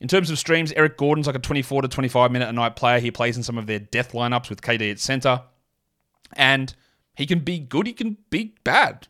In 0.00 0.08
terms 0.08 0.30
of 0.30 0.38
streams, 0.38 0.72
Eric 0.72 0.98
Gordon's 0.98 1.26
like 1.26 1.36
a 1.36 1.40
24 1.40 1.82
to 1.82 1.88
25 1.88 2.30
minute 2.30 2.48
a 2.48 2.52
night 2.52 2.76
player. 2.76 2.98
He 2.98 3.10
plays 3.10 3.36
in 3.36 3.42
some 3.42 3.56
of 3.56 3.66
their 3.66 3.78
death 3.78 4.12
lineups 4.12 4.50
with 4.50 4.60
KD 4.60 4.90
at 4.90 4.98
center. 4.98 5.42
And 6.34 6.74
he 7.14 7.24
can 7.24 7.40
be 7.40 7.58
good, 7.58 7.86
he 7.86 7.92
can 7.92 8.18
be 8.30 8.54
bad. 8.62 9.08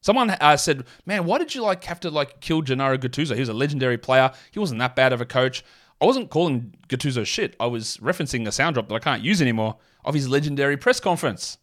Someone 0.00 0.30
uh, 0.30 0.56
said, 0.56 0.84
"Man, 1.06 1.24
why 1.24 1.38
did 1.38 1.54
you 1.54 1.62
like 1.62 1.84
have 1.84 2.00
to 2.00 2.10
like 2.10 2.40
kill 2.40 2.62
Gennaro 2.62 2.98
Gattuso? 2.98 3.34
He 3.34 3.40
was 3.40 3.48
a 3.48 3.54
legendary 3.54 3.98
player. 3.98 4.32
He 4.50 4.58
wasn't 4.58 4.80
that 4.80 4.94
bad 4.96 5.12
of 5.12 5.20
a 5.20 5.26
coach." 5.26 5.64
I 6.00 6.06
wasn't 6.06 6.30
calling 6.30 6.74
Gattuso 6.88 7.26
shit. 7.26 7.56
I 7.58 7.66
was 7.66 7.96
referencing 7.96 8.46
a 8.46 8.52
sound 8.52 8.74
drop 8.74 8.88
that 8.88 8.94
I 8.94 9.00
can't 9.00 9.22
use 9.22 9.42
anymore 9.42 9.78
of 10.04 10.14
his 10.14 10.28
legendary 10.28 10.76
press 10.76 11.00
conference, 11.00 11.58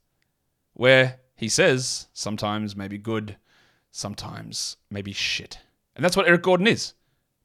where 0.74 1.20
he 1.36 1.50
says 1.50 2.08
sometimes 2.14 2.76
maybe 2.76 2.98
good, 2.98 3.38
sometimes 3.92 4.78
maybe 4.90 5.12
shit. 5.12 5.60
And 5.96 6.04
that's 6.04 6.18
what 6.18 6.28
Eric 6.28 6.44
Gordon 6.44 6.68
is. 6.68 6.94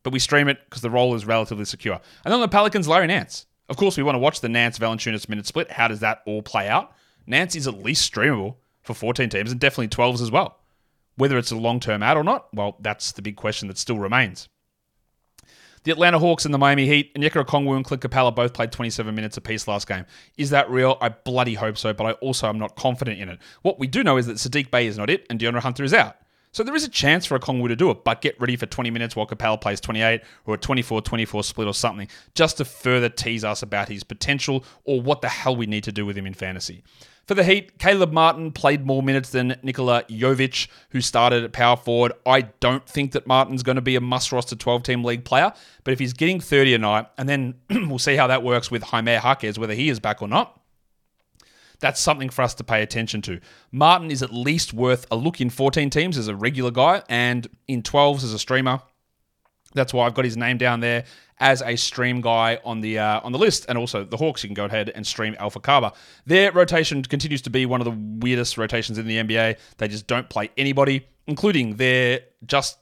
But 0.03 0.12
we 0.12 0.18
stream 0.18 0.48
it 0.48 0.59
because 0.64 0.83
the 0.83 0.90
role 0.90 1.14
is 1.14 1.26
relatively 1.26 1.64
secure. 1.64 2.00
And 2.24 2.33
then 2.33 2.40
the 2.40 2.48
Pelicans, 2.48 2.88
Larry 2.88 3.07
Nance. 3.07 3.46
Of 3.68 3.76
course, 3.76 3.96
we 3.96 4.03
want 4.03 4.14
to 4.14 4.20
watch 4.20 4.40
the 4.40 4.48
Nance 4.48 4.79
Valanciunas 4.79 5.29
minute 5.29 5.46
split. 5.46 5.70
How 5.70 5.88
does 5.88 6.00
that 6.00 6.22
all 6.26 6.42
play 6.42 6.68
out? 6.68 6.92
Nance 7.26 7.55
is 7.55 7.68
at 7.68 7.83
least 7.83 8.11
streamable 8.11 8.57
for 8.83 8.94
14 8.94 9.29
teams 9.29 9.53
and 9.53 9.61
definitely 9.61 9.88
12s 9.88 10.22
as 10.22 10.31
well. 10.31 10.59
Whether 11.16 11.38
it's 11.38 11.50
a 11.50 11.57
long 11.57 11.81
term 11.81 12.03
ad 12.03 12.16
or 12.16 12.24
not, 12.24 12.53
well, 12.55 12.76
that's 12.81 13.12
the 13.12 13.22
big 13.22 13.37
question 13.37 13.68
that 13.68 13.79
still 13.79 13.98
remains. 13.98 14.48
The 15.84 15.92
Atlanta 15.92 16.18
Hawks 16.18 16.44
and 16.44 16.52
the 16.52 16.58
Miami 16.58 16.86
Heat, 16.86 17.14
Onyeka 17.14 17.42
Okongwu 17.42 17.74
and 17.74 17.84
Clint 17.84 18.02
Capela 18.02 18.34
both 18.34 18.52
played 18.52 18.70
27 18.70 19.14
minutes 19.14 19.38
apiece 19.38 19.66
last 19.66 19.88
game. 19.88 20.04
Is 20.36 20.50
that 20.50 20.68
real? 20.68 20.98
I 21.00 21.08
bloody 21.08 21.54
hope 21.54 21.78
so, 21.78 21.94
but 21.94 22.04
I 22.04 22.12
also 22.12 22.48
am 22.48 22.58
not 22.58 22.76
confident 22.76 23.18
in 23.18 23.30
it. 23.30 23.38
What 23.62 23.78
we 23.78 23.86
do 23.86 24.04
know 24.04 24.18
is 24.18 24.26
that 24.26 24.36
Saddiq 24.36 24.70
Bey 24.70 24.86
is 24.86 24.98
not 24.98 25.08
it, 25.08 25.26
and 25.30 25.40
DeAndre 25.40 25.60
Hunter 25.60 25.82
is 25.82 25.94
out. 25.94 26.16
So 26.52 26.62
there 26.62 26.74
is 26.74 26.84
a 26.84 26.88
chance 26.88 27.24
for 27.24 27.38
Okongwu 27.38 27.68
to 27.68 27.76
do 27.76 27.90
it, 27.90 28.04
but 28.04 28.20
get 28.20 28.38
ready 28.38 28.56
for 28.56 28.66
20 28.66 28.90
minutes 28.90 29.16
while 29.16 29.26
Capela 29.26 29.58
plays 29.58 29.80
28 29.80 30.20
or 30.44 30.56
a 30.56 30.58
24-24 30.58 31.44
split 31.44 31.66
or 31.66 31.72
something, 31.72 32.08
just 32.34 32.58
to 32.58 32.66
further 32.66 33.08
tease 33.08 33.44
us 33.44 33.62
about 33.62 33.88
his 33.88 34.04
potential 34.04 34.64
or 34.84 35.00
what 35.00 35.22
the 35.22 35.28
hell 35.28 35.56
we 35.56 35.66
need 35.66 35.84
to 35.84 35.92
do 35.92 36.04
with 36.04 36.18
him 36.18 36.26
in 36.26 36.34
fantasy. 36.34 36.82
For 37.26 37.35
the 37.35 37.44
Heat, 37.44 37.78
Caleb 37.78 38.12
Martin 38.12 38.50
played 38.50 38.85
more 38.85 39.02
minutes 39.02 39.30
than 39.30 39.56
Nikola 39.62 40.02
Jovic, 40.11 40.66
who 40.90 41.00
started 41.00 41.44
at 41.44 41.52
power 41.52 41.76
forward. 41.76 42.12
I 42.26 42.42
don't 42.61 42.85
think 42.88 43.12
that 43.12 43.26
Martin's 43.26 43.62
going 43.62 43.76
to 43.76 43.83
be 43.83 43.94
a 43.94 44.00
must 44.00 44.33
roster 44.33 44.56
12 44.56 44.83
team 44.83 45.04
league 45.04 45.24
player, 45.24 45.52
but 45.85 45.92
if 45.92 46.00
he's 46.00 46.12
getting 46.12 46.40
30 46.40 46.74
a 46.74 46.78
night, 46.78 47.06
and 47.16 47.28
then 47.28 47.54
we'll 47.70 47.98
see 47.98 48.16
how 48.16 48.26
that 48.26 48.42
works 48.42 48.70
with 48.70 48.83
Jaime 48.83 49.12
Jaquez, 49.12 49.59
whether 49.59 49.74
he 49.74 49.88
is 49.88 50.00
back 50.00 50.22
or 50.22 50.28
not. 50.28 50.61
That's 51.78 52.00
something 52.00 52.28
for 52.28 52.42
us 52.42 52.54
to 52.54 52.64
pay 52.64 52.83
attention 52.83 53.22
to. 53.22 53.40
Martin 53.72 54.11
is 54.11 54.22
at 54.22 54.33
least 54.33 54.74
worth 54.74 55.06
a 55.11 55.16
look 55.16 55.40
in 55.40 55.50
14 55.50 55.88
teams 55.88 56.18
as 56.18 56.28
a 56.28 56.37
regular 56.37 56.70
guy 56.70 57.02
and 57.09 57.48
in 57.68 57.83
12s 57.83 58.22
as 58.22 58.35
a 58.35 58.38
streamer. 58.38 58.80
That's 59.72 59.94
why 59.94 60.06
I've 60.06 60.14
got 60.14 60.24
his 60.24 60.37
name 60.37 60.59
down 60.59 60.80
there 60.80 61.04
as 61.38 61.62
a 61.62 61.76
stream 61.76 62.20
guy 62.20 62.61
on 62.64 62.80
the 62.80 62.98
uh, 62.98 63.20
on 63.22 63.33
the 63.33 63.38
list, 63.38 63.66
and 63.68 63.78
also 63.78 64.04
the 64.04 64.16
Hawks. 64.16 64.42
You 64.42 64.48
can 64.48 64.54
go 64.54 64.66
ahead 64.66 64.90
and 64.94 65.06
stream 65.06 65.37
Alpha 65.38 65.61
Kaba. 65.61 65.92
Their 66.26 66.52
rotation 66.52 67.02
continues 67.02 67.42
to 67.42 67.50
be 67.50 67.66
one 67.66 67.80
of 67.80 67.85
the 67.85 67.96
weirdest 68.24 68.59
rotations 68.59 68.98
in 68.98 69.06
the 69.06 69.16
NBA. 69.16 69.59
They 69.78 69.88
just 69.88 70.06
don't 70.06 70.28
play 70.28 70.50
anybody, 70.56 71.06
including 71.26 71.76
their 71.76 72.20
just 72.46 72.78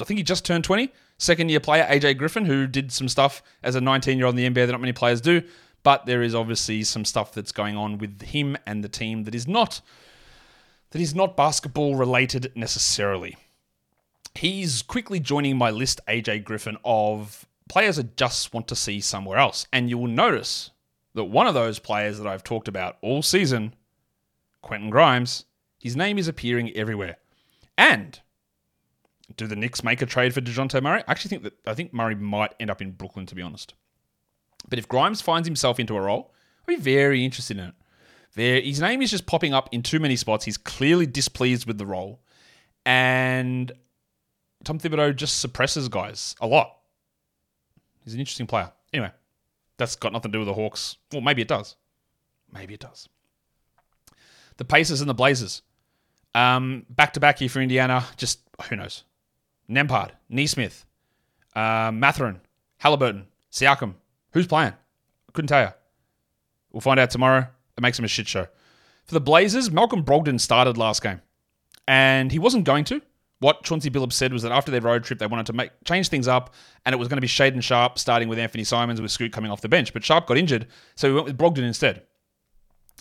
I 0.00 0.04
think 0.04 0.18
he 0.18 0.24
just 0.24 0.44
turned 0.44 0.64
20, 0.64 0.92
second 1.18 1.48
year 1.48 1.60
player 1.60 1.86
AJ 1.88 2.18
Griffin, 2.18 2.44
who 2.44 2.66
did 2.66 2.92
some 2.92 3.08
stuff 3.08 3.42
as 3.62 3.74
a 3.74 3.80
19 3.80 4.18
year 4.18 4.26
old 4.26 4.38
in 4.38 4.54
the 4.54 4.60
NBA 4.60 4.66
that 4.66 4.72
not 4.72 4.80
many 4.80 4.92
players 4.92 5.20
do. 5.20 5.42
But 5.82 6.06
there 6.06 6.22
is 6.22 6.34
obviously 6.34 6.84
some 6.84 7.04
stuff 7.04 7.32
that's 7.32 7.50
going 7.50 7.76
on 7.76 7.98
with 7.98 8.22
him 8.22 8.56
and 8.66 8.84
the 8.84 8.88
team 8.88 9.24
that 9.24 9.34
is 9.34 9.48
not 9.48 9.80
that 10.90 11.00
is 11.00 11.14
not 11.14 11.36
basketball 11.36 11.96
related 11.96 12.52
necessarily. 12.54 13.36
He's 14.34 14.82
quickly 14.82 15.20
joining 15.20 15.56
my 15.56 15.70
list, 15.70 16.00
AJ 16.08 16.44
Griffin, 16.44 16.76
of 16.84 17.46
players 17.68 17.98
I 17.98 18.02
just 18.16 18.52
want 18.52 18.68
to 18.68 18.76
see 18.76 19.00
somewhere 19.00 19.38
else. 19.38 19.66
And 19.72 19.88
you 19.88 19.98
will 19.98 20.08
notice 20.08 20.70
that 21.14 21.24
one 21.24 21.46
of 21.46 21.54
those 21.54 21.78
players 21.78 22.18
that 22.18 22.26
I've 22.26 22.44
talked 22.44 22.68
about 22.68 22.96
all 23.02 23.22
season, 23.22 23.74
Quentin 24.62 24.90
Grimes, 24.90 25.44
his 25.78 25.96
name 25.96 26.18
is 26.18 26.28
appearing 26.28 26.74
everywhere. 26.76 27.16
And 27.76 28.20
do 29.36 29.46
the 29.46 29.56
Knicks 29.56 29.84
make 29.84 30.02
a 30.02 30.06
trade 30.06 30.34
for 30.34 30.40
Dejounte 30.40 30.82
Murray? 30.82 31.02
I 31.06 31.10
actually 31.10 31.30
think 31.30 31.42
that 31.42 31.54
I 31.66 31.74
think 31.74 31.92
Murray 31.92 32.14
might 32.14 32.54
end 32.60 32.70
up 32.70 32.82
in 32.82 32.92
Brooklyn, 32.92 33.26
to 33.26 33.34
be 33.34 33.42
honest. 33.42 33.74
But 34.68 34.78
if 34.78 34.88
Grimes 34.88 35.20
finds 35.20 35.48
himself 35.48 35.80
into 35.80 35.96
a 35.96 36.00
role, 36.00 36.32
I'd 36.66 36.76
be 36.76 36.80
very 36.80 37.24
interested 37.24 37.58
in 37.58 37.64
it. 37.64 37.74
There, 38.34 38.60
his 38.60 38.80
name 38.80 39.02
is 39.02 39.10
just 39.10 39.26
popping 39.26 39.52
up 39.52 39.68
in 39.72 39.82
too 39.82 40.00
many 40.00 40.16
spots. 40.16 40.44
He's 40.44 40.56
clearly 40.56 41.06
displeased 41.06 41.66
with 41.66 41.78
the 41.78 41.86
role. 41.86 42.20
And 42.86 43.72
Tom 44.64 44.78
Thibodeau 44.78 45.14
just 45.14 45.40
suppresses 45.40 45.88
guys 45.88 46.34
a 46.40 46.46
lot. 46.46 46.76
He's 48.04 48.14
an 48.14 48.20
interesting 48.20 48.46
player. 48.46 48.72
Anyway, 48.92 49.10
that's 49.76 49.96
got 49.96 50.12
nothing 50.12 50.30
to 50.32 50.36
do 50.36 50.40
with 50.40 50.48
the 50.48 50.54
Hawks. 50.54 50.96
Well, 51.12 51.20
maybe 51.20 51.42
it 51.42 51.48
does. 51.48 51.76
Maybe 52.52 52.74
it 52.74 52.80
does. 52.80 53.08
The 54.56 54.64
Pacers 54.64 55.00
and 55.00 55.08
the 55.08 55.14
Blazers. 55.14 55.62
Um, 56.34 56.86
back 56.90 57.12
to 57.14 57.20
back 57.20 57.38
here 57.38 57.48
for 57.48 57.60
Indiana. 57.60 58.04
Just 58.16 58.40
who 58.68 58.76
knows? 58.76 59.04
Nembhard, 59.70 60.10
Nesmith, 60.28 60.84
uh, 61.54 61.90
Mathurin, 61.92 62.40
Haliburton, 62.82 63.24
Siakam. 63.50 63.94
Who's 64.32 64.46
playing? 64.46 64.74
Couldn't 65.32 65.48
tell 65.48 65.62
you. 65.62 65.72
We'll 66.72 66.80
find 66.80 67.00
out 67.00 67.10
tomorrow. 67.10 67.46
It 67.76 67.80
makes 67.80 67.98
him 67.98 68.04
a 68.04 68.08
shit 68.08 68.28
show. 68.28 68.46
For 69.04 69.14
the 69.14 69.20
Blazers, 69.20 69.70
Malcolm 69.70 70.04
Brogdon 70.04 70.40
started 70.40 70.78
last 70.78 71.02
game, 71.02 71.20
and 71.86 72.32
he 72.32 72.38
wasn't 72.38 72.64
going 72.64 72.84
to. 72.84 73.02
What 73.42 73.64
Chauncey 73.64 73.90
Billups 73.90 74.12
said 74.12 74.32
was 74.32 74.42
that 74.42 74.52
after 74.52 74.70
their 74.70 74.80
road 74.80 75.02
trip, 75.02 75.18
they 75.18 75.26
wanted 75.26 75.46
to 75.46 75.52
make 75.52 75.72
change 75.84 76.08
things 76.08 76.28
up, 76.28 76.54
and 76.86 76.92
it 76.94 76.98
was 76.98 77.08
going 77.08 77.16
to 77.16 77.20
be 77.20 77.26
Shaedon 77.26 77.60
Sharpe 77.60 77.98
starting 77.98 78.28
with 78.28 78.38
Anthony 78.38 78.62
Simons 78.62 79.00
with 79.00 79.10
Scoot 79.10 79.32
coming 79.32 79.50
off 79.50 79.60
the 79.60 79.68
bench. 79.68 79.92
But 79.92 80.04
Sharpe 80.04 80.28
got 80.28 80.38
injured, 80.38 80.68
so 80.94 81.08
we 81.08 81.14
went 81.14 81.26
with 81.26 81.36
Brogdon 81.36 81.64
instead. 81.64 82.02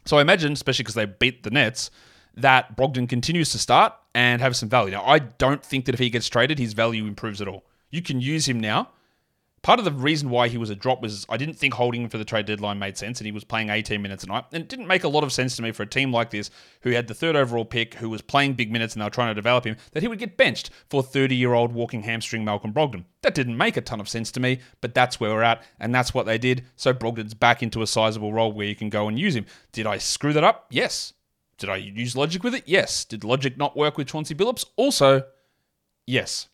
So 0.05 0.17
I 0.17 0.21
imagine, 0.21 0.53
especially 0.53 0.81
because 0.81 0.95
they 0.95 1.05
beat 1.05 1.43
the 1.43 1.51
Nets, 1.51 1.91
that 2.33 2.75
Brogdon 2.75 3.07
continues 3.07 3.51
to 3.51 3.59
start 3.59 3.93
and 4.15 4.41
have 4.41 4.55
some 4.55 4.67
value. 4.67 4.93
Now, 4.93 5.05
I 5.05 5.19
don't 5.19 5.63
think 5.63 5.85
that 5.85 5.93
if 5.93 5.99
he 5.99 6.09
gets 6.09 6.27
traded, 6.27 6.57
his 6.57 6.73
value 6.73 7.05
improves 7.05 7.39
at 7.39 7.47
all. 7.47 7.63
You 7.91 8.01
can 8.01 8.19
use 8.19 8.47
him 8.47 8.59
now. 8.59 8.89
Part 9.63 9.77
of 9.77 9.85
the 9.85 9.91
reason 9.91 10.31
why 10.31 10.47
he 10.47 10.57
was 10.57 10.71
a 10.71 10.75
drop 10.75 11.03
was 11.03 11.23
I 11.29 11.37
didn't 11.37 11.53
think 11.53 11.75
holding 11.75 12.01
him 12.01 12.09
for 12.09 12.17
the 12.17 12.25
trade 12.25 12.47
deadline 12.47 12.79
made 12.79 12.97
sense, 12.97 13.19
and 13.19 13.25
he 13.25 13.31
was 13.31 13.43
playing 13.43 13.69
18 13.69 14.01
minutes 14.01 14.23
a 14.23 14.27
night. 14.27 14.45
And 14.51 14.63
it 14.63 14.69
didn't 14.69 14.87
make 14.87 15.03
a 15.03 15.07
lot 15.07 15.23
of 15.23 15.31
sense 15.31 15.55
to 15.55 15.61
me 15.61 15.71
for 15.71 15.83
a 15.83 15.87
team 15.87 16.11
like 16.11 16.31
this, 16.31 16.49
who 16.81 16.91
had 16.91 17.07
the 17.07 17.13
third 17.13 17.35
overall 17.35 17.63
pick, 17.63 17.95
who 17.95 18.09
was 18.09 18.23
playing 18.23 18.53
big 18.53 18.71
minutes 18.71 18.95
and 18.95 19.01
they 19.01 19.05
were 19.05 19.11
trying 19.11 19.29
to 19.29 19.35
develop 19.35 19.65
him, 19.65 19.77
that 19.91 20.01
he 20.01 20.07
would 20.07 20.17
get 20.17 20.35
benched 20.35 20.71
for 20.89 21.03
30 21.03 21.35
year 21.35 21.53
old 21.53 21.73
walking 21.73 22.01
hamstring 22.01 22.43
Malcolm 22.43 22.73
Brogdon. 22.73 23.05
That 23.21 23.35
didn't 23.35 23.57
make 23.57 23.77
a 23.77 23.81
ton 23.81 23.99
of 23.99 24.09
sense 24.09 24.31
to 24.31 24.39
me, 24.39 24.61
but 24.81 24.95
that's 24.95 25.19
where 25.19 25.29
we're 25.29 25.43
at, 25.43 25.63
and 25.79 25.93
that's 25.93 26.11
what 26.13 26.25
they 26.25 26.39
did. 26.39 26.65
So 26.75 26.91
Brogdon's 26.91 27.35
back 27.35 27.61
into 27.61 27.83
a 27.83 27.87
sizable 27.87 28.33
role 28.33 28.51
where 28.51 28.67
you 28.67 28.75
can 28.75 28.89
go 28.89 29.07
and 29.07 29.19
use 29.19 29.35
him. 29.35 29.45
Did 29.73 29.85
I 29.85 29.99
screw 29.99 30.33
that 30.33 30.43
up? 30.43 30.65
Yes. 30.71 31.13
Did 31.59 31.69
I 31.69 31.75
use 31.75 32.15
logic 32.15 32.43
with 32.43 32.55
it? 32.55 32.63
Yes. 32.65 33.05
Did 33.05 33.23
logic 33.23 33.57
not 33.57 33.77
work 33.77 33.95
with 33.95 34.07
Chauncey 34.07 34.33
Billups? 34.33 34.65
Also, 34.75 35.21
yes. 36.07 36.47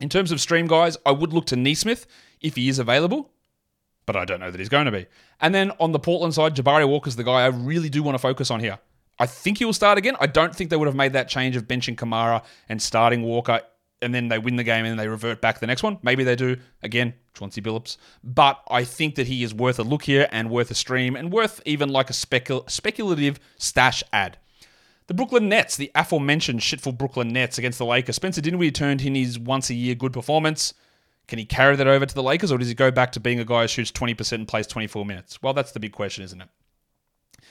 In 0.00 0.08
terms 0.08 0.32
of 0.32 0.40
stream 0.40 0.66
guys, 0.66 0.96
I 1.06 1.12
would 1.12 1.32
look 1.32 1.46
to 1.46 1.56
Nesmith 1.56 2.06
if 2.40 2.56
he 2.56 2.68
is 2.68 2.78
available, 2.78 3.30
but 4.06 4.16
I 4.16 4.24
don't 4.24 4.40
know 4.40 4.50
that 4.50 4.58
he's 4.58 4.68
going 4.68 4.86
to 4.86 4.92
be. 4.92 5.06
And 5.40 5.54
then 5.54 5.70
on 5.80 5.92
the 5.92 5.98
Portland 5.98 6.34
side, 6.34 6.54
Jabari 6.54 6.86
Walker's 6.88 7.16
the 7.16 7.24
guy 7.24 7.42
I 7.42 7.46
really 7.46 7.88
do 7.88 8.02
want 8.02 8.14
to 8.14 8.18
focus 8.20 8.50
on 8.50 8.60
here. 8.60 8.78
I 9.18 9.26
think 9.26 9.58
he 9.58 9.64
will 9.64 9.72
start 9.72 9.96
again. 9.96 10.16
I 10.20 10.26
don't 10.26 10.54
think 10.54 10.70
they 10.70 10.76
would 10.76 10.88
have 10.88 10.96
made 10.96 11.12
that 11.12 11.28
change 11.28 11.54
of 11.56 11.68
benching 11.68 11.96
Camara 11.96 12.42
and 12.68 12.82
starting 12.82 13.22
Walker, 13.22 13.60
and 14.02 14.12
then 14.12 14.28
they 14.28 14.38
win 14.38 14.56
the 14.56 14.64
game 14.64 14.84
and 14.84 14.90
then 14.90 14.96
they 14.98 15.08
revert 15.08 15.40
back 15.40 15.60
the 15.60 15.66
next 15.66 15.82
one. 15.82 15.98
Maybe 16.02 16.24
they 16.24 16.36
do. 16.36 16.56
Again, 16.82 17.14
Chauncey 17.32 17.62
Billups. 17.62 17.96
But 18.22 18.60
I 18.68 18.84
think 18.84 19.14
that 19.14 19.28
he 19.28 19.42
is 19.44 19.54
worth 19.54 19.78
a 19.78 19.84
look 19.84 20.02
here 20.02 20.28
and 20.32 20.50
worth 20.50 20.70
a 20.70 20.74
stream 20.74 21.14
and 21.16 21.32
worth 21.32 21.62
even 21.64 21.88
like 21.88 22.10
a 22.10 22.12
specul- 22.12 22.68
speculative 22.68 23.38
stash 23.56 24.02
ad. 24.12 24.38
The 25.06 25.14
Brooklyn 25.14 25.48
Nets, 25.48 25.76
the 25.76 25.90
aforementioned 25.94 26.60
shitful 26.60 26.96
Brooklyn 26.96 27.28
Nets 27.28 27.58
against 27.58 27.78
the 27.78 27.84
Lakers. 27.84 28.16
Spencer 28.16 28.40
Dinwiddie 28.40 28.72
turned 28.72 29.02
in 29.02 29.14
his 29.14 29.38
once 29.38 29.68
a 29.68 29.74
year 29.74 29.94
good 29.94 30.12
performance. 30.12 30.72
Can 31.26 31.38
he 31.38 31.44
carry 31.44 31.76
that 31.76 31.86
over 31.86 32.06
to 32.06 32.14
the 32.14 32.22
Lakers, 32.22 32.50
or 32.50 32.58
does 32.58 32.68
he 32.68 32.74
go 32.74 32.90
back 32.90 33.12
to 33.12 33.20
being 33.20 33.40
a 33.40 33.44
guy 33.44 33.62
who 33.62 33.68
shoots 33.68 33.90
20% 33.90 34.32
and 34.32 34.48
plays 34.48 34.66
24 34.66 35.04
minutes? 35.04 35.42
Well, 35.42 35.52
that's 35.52 35.72
the 35.72 35.80
big 35.80 35.92
question, 35.92 36.24
isn't 36.24 36.40
it? 36.40 36.48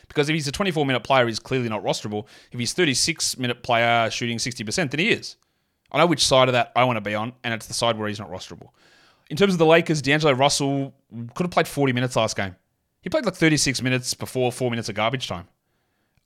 Because 0.07 0.29
if 0.29 0.33
he's 0.33 0.47
a 0.47 0.51
24 0.51 0.85
minute 0.85 1.03
player, 1.03 1.27
he's 1.27 1.39
clearly 1.39 1.69
not 1.69 1.83
rosterable. 1.83 2.25
If 2.51 2.59
he's 2.59 2.73
36 2.73 3.37
minute 3.37 3.63
player 3.63 4.09
shooting 4.09 4.37
60%, 4.37 4.91
then 4.91 4.99
he 4.99 5.09
is. 5.09 5.37
I 5.91 5.99
know 5.99 6.07
which 6.07 6.25
side 6.25 6.49
of 6.49 6.53
that 6.53 6.71
I 6.75 6.83
want 6.83 6.97
to 6.97 7.01
be 7.01 7.15
on, 7.15 7.33
and 7.43 7.53
it's 7.53 7.67
the 7.67 7.73
side 7.73 7.97
where 7.97 8.07
he's 8.07 8.19
not 8.19 8.31
rosterable. 8.31 8.69
In 9.29 9.37
terms 9.37 9.53
of 9.53 9.59
the 9.59 9.65
Lakers, 9.65 10.01
D'Angelo 10.01 10.33
Russell 10.33 10.93
could 11.35 11.43
have 11.43 11.51
played 11.51 11.67
40 11.67 11.93
minutes 11.93 12.15
last 12.15 12.35
game. 12.35 12.55
He 13.01 13.09
played 13.09 13.25
like 13.25 13.35
36 13.35 13.81
minutes 13.81 14.13
before 14.13 14.51
four 14.51 14.69
minutes 14.69 14.89
of 14.89 14.95
garbage 14.95 15.27
time. 15.27 15.47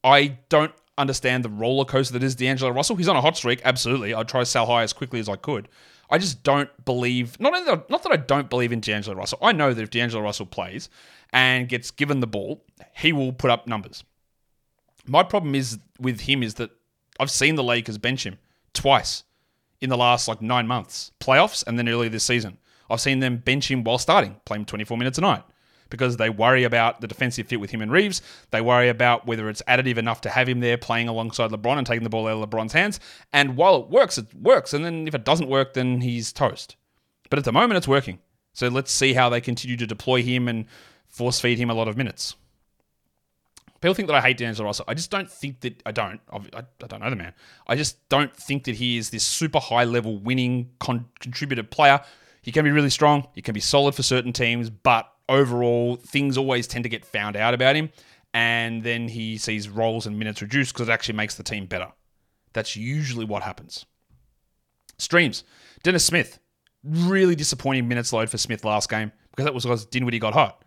I 0.03 0.37
don't 0.49 0.71
understand 0.97 1.43
the 1.43 1.49
roller 1.49 1.85
coaster 1.85 2.13
that 2.13 2.23
is 2.23 2.35
D'Angelo 2.35 2.71
Russell. 2.71 2.95
He's 2.95 3.07
on 3.07 3.15
a 3.15 3.21
hot 3.21 3.37
streak, 3.37 3.61
absolutely. 3.63 4.13
I'd 4.13 4.27
try 4.27 4.41
to 4.41 4.45
sell 4.45 4.65
high 4.65 4.83
as 4.83 4.93
quickly 4.93 5.19
as 5.19 5.29
I 5.29 5.35
could. 5.35 5.67
I 6.09 6.17
just 6.17 6.43
don't 6.43 6.69
believe, 6.85 7.39
not, 7.39 7.53
that, 7.65 7.89
not 7.89 8.03
that 8.03 8.11
I 8.11 8.17
don't 8.17 8.49
believe 8.49 8.71
in 8.71 8.79
D'Angelo 8.79 9.15
Russell. 9.15 9.39
I 9.41 9.51
know 9.51 9.73
that 9.73 9.81
if 9.81 9.89
D'Angelo 9.89 10.23
Russell 10.23 10.45
plays 10.45 10.89
and 11.31 11.67
gets 11.67 11.91
given 11.91 12.21
the 12.21 12.27
ball, 12.27 12.63
he 12.95 13.11
will 13.11 13.33
put 13.33 13.51
up 13.51 13.67
numbers. 13.67 14.03
My 15.05 15.23
problem 15.23 15.55
is 15.55 15.79
with 15.99 16.21
him 16.21 16.43
is 16.43 16.55
that 16.55 16.71
I've 17.19 17.31
seen 17.31 17.55
the 17.55 17.63
Lakers 17.63 17.97
bench 17.97 18.25
him 18.25 18.37
twice 18.73 19.23
in 19.81 19.89
the 19.89 19.97
last 19.97 20.27
like 20.27 20.41
nine 20.41 20.67
months, 20.67 21.11
playoffs, 21.19 21.65
and 21.67 21.77
then 21.77 21.89
earlier 21.89 22.09
this 22.09 22.23
season. 22.23 22.57
I've 22.89 23.01
seen 23.01 23.19
them 23.19 23.37
bench 23.37 23.69
him 23.69 23.83
while 23.83 23.97
starting, 23.97 24.37
play 24.45 24.57
him 24.57 24.65
24 24.65 24.97
minutes 24.97 25.17
a 25.17 25.21
night 25.21 25.43
because 25.89 26.17
they 26.17 26.29
worry 26.29 26.63
about 26.63 27.01
the 27.01 27.07
defensive 27.07 27.47
fit 27.47 27.59
with 27.59 27.71
him 27.71 27.81
and 27.81 27.91
Reaves. 27.91 28.21
They 28.51 28.61
worry 28.61 28.89
about 28.89 29.25
whether 29.25 29.49
it's 29.49 29.61
additive 29.67 29.97
enough 29.97 30.21
to 30.21 30.29
have 30.29 30.47
him 30.47 30.59
there 30.59 30.77
playing 30.77 31.07
alongside 31.07 31.51
LeBron 31.51 31.77
and 31.77 31.87
taking 31.87 32.03
the 32.03 32.09
ball 32.09 32.27
out 32.27 32.41
of 32.41 32.49
LeBron's 32.49 32.73
hands. 32.73 32.99
And 33.33 33.57
while 33.57 33.75
it 33.77 33.89
works, 33.89 34.17
it 34.17 34.27
works. 34.35 34.73
And 34.73 34.83
then 34.83 35.07
if 35.07 35.15
it 35.15 35.23
doesn't 35.23 35.49
work, 35.49 35.73
then 35.73 36.01
he's 36.01 36.31
toast. 36.33 36.75
But 37.29 37.39
at 37.39 37.45
the 37.45 37.51
moment, 37.51 37.77
it's 37.77 37.87
working. 37.87 38.19
So 38.53 38.67
let's 38.69 38.91
see 38.91 39.13
how 39.13 39.29
they 39.29 39.41
continue 39.41 39.77
to 39.77 39.87
deploy 39.87 40.23
him 40.23 40.47
and 40.47 40.65
force 41.07 41.39
feed 41.39 41.59
him 41.59 41.69
a 41.69 41.73
lot 41.73 41.87
of 41.87 41.97
minutes. 41.97 42.35
People 43.81 43.93
think 43.93 44.07
that 44.07 44.15
I 44.15 44.21
hate 44.21 44.37
D'Angelo 44.37 44.67
Russell. 44.67 44.85
I 44.87 44.95
just 44.95 45.11
don't 45.11 45.29
think 45.29 45.59
that 45.61 45.81
I 45.85 45.91
don't. 45.91 46.19
I, 46.31 46.37
I 46.81 46.87
don't 46.87 46.99
know 46.99 47.09
the 47.11 47.15
man. 47.15 47.33
I 47.67 47.75
just 47.75 48.09
don't 48.09 48.35
think 48.35 48.63
that 48.63 48.75
he 48.75 48.97
is 48.97 49.11
this 49.11 49.23
super 49.23 49.59
high 49.59 49.83
level 49.83 50.17
winning 50.17 50.71
con- 50.79 51.05
player. 51.69 52.01
He 52.41 52.51
can 52.51 52.63
be 52.63 52.71
really 52.71 52.89
strong. 52.89 53.27
He 53.35 53.41
can 53.41 53.53
be 53.53 53.59
solid 53.59 53.93
for 53.93 54.01
certain 54.01 54.33
teams, 54.33 54.71
but 54.71 55.07
overall, 55.29 55.95
things 55.97 56.37
always 56.37 56.67
tend 56.67 56.83
to 56.83 56.89
get 56.89 57.05
found 57.05 57.35
out 57.35 57.53
about 57.53 57.75
him. 57.75 57.89
And 58.33 58.83
then 58.83 59.07
he 59.07 59.37
sees 59.37 59.69
roles 59.69 60.05
and 60.05 60.19
minutes 60.19 60.41
reduced 60.41 60.73
because 60.73 60.89
it 60.89 60.91
actually 60.91 61.15
makes 61.15 61.35
the 61.35 61.43
team 61.43 61.65
better. 61.65 61.91
That's 62.53 62.75
usually 62.75 63.25
what 63.25 63.43
happens. 63.43 63.85
Streams. 64.97 65.43
Dennis 65.83 66.05
Smith. 66.05 66.39
Really 66.83 67.35
disappointing 67.35 67.87
minutes 67.87 68.13
load 68.13 68.29
for 68.29 68.37
Smith 68.37 68.63
last 68.63 68.89
game 68.89 69.11
because 69.31 69.45
that 69.45 69.53
was 69.53 69.63
because 69.63 69.85
Dinwiddie 69.85 70.19
got 70.19 70.33
hot. 70.33 70.63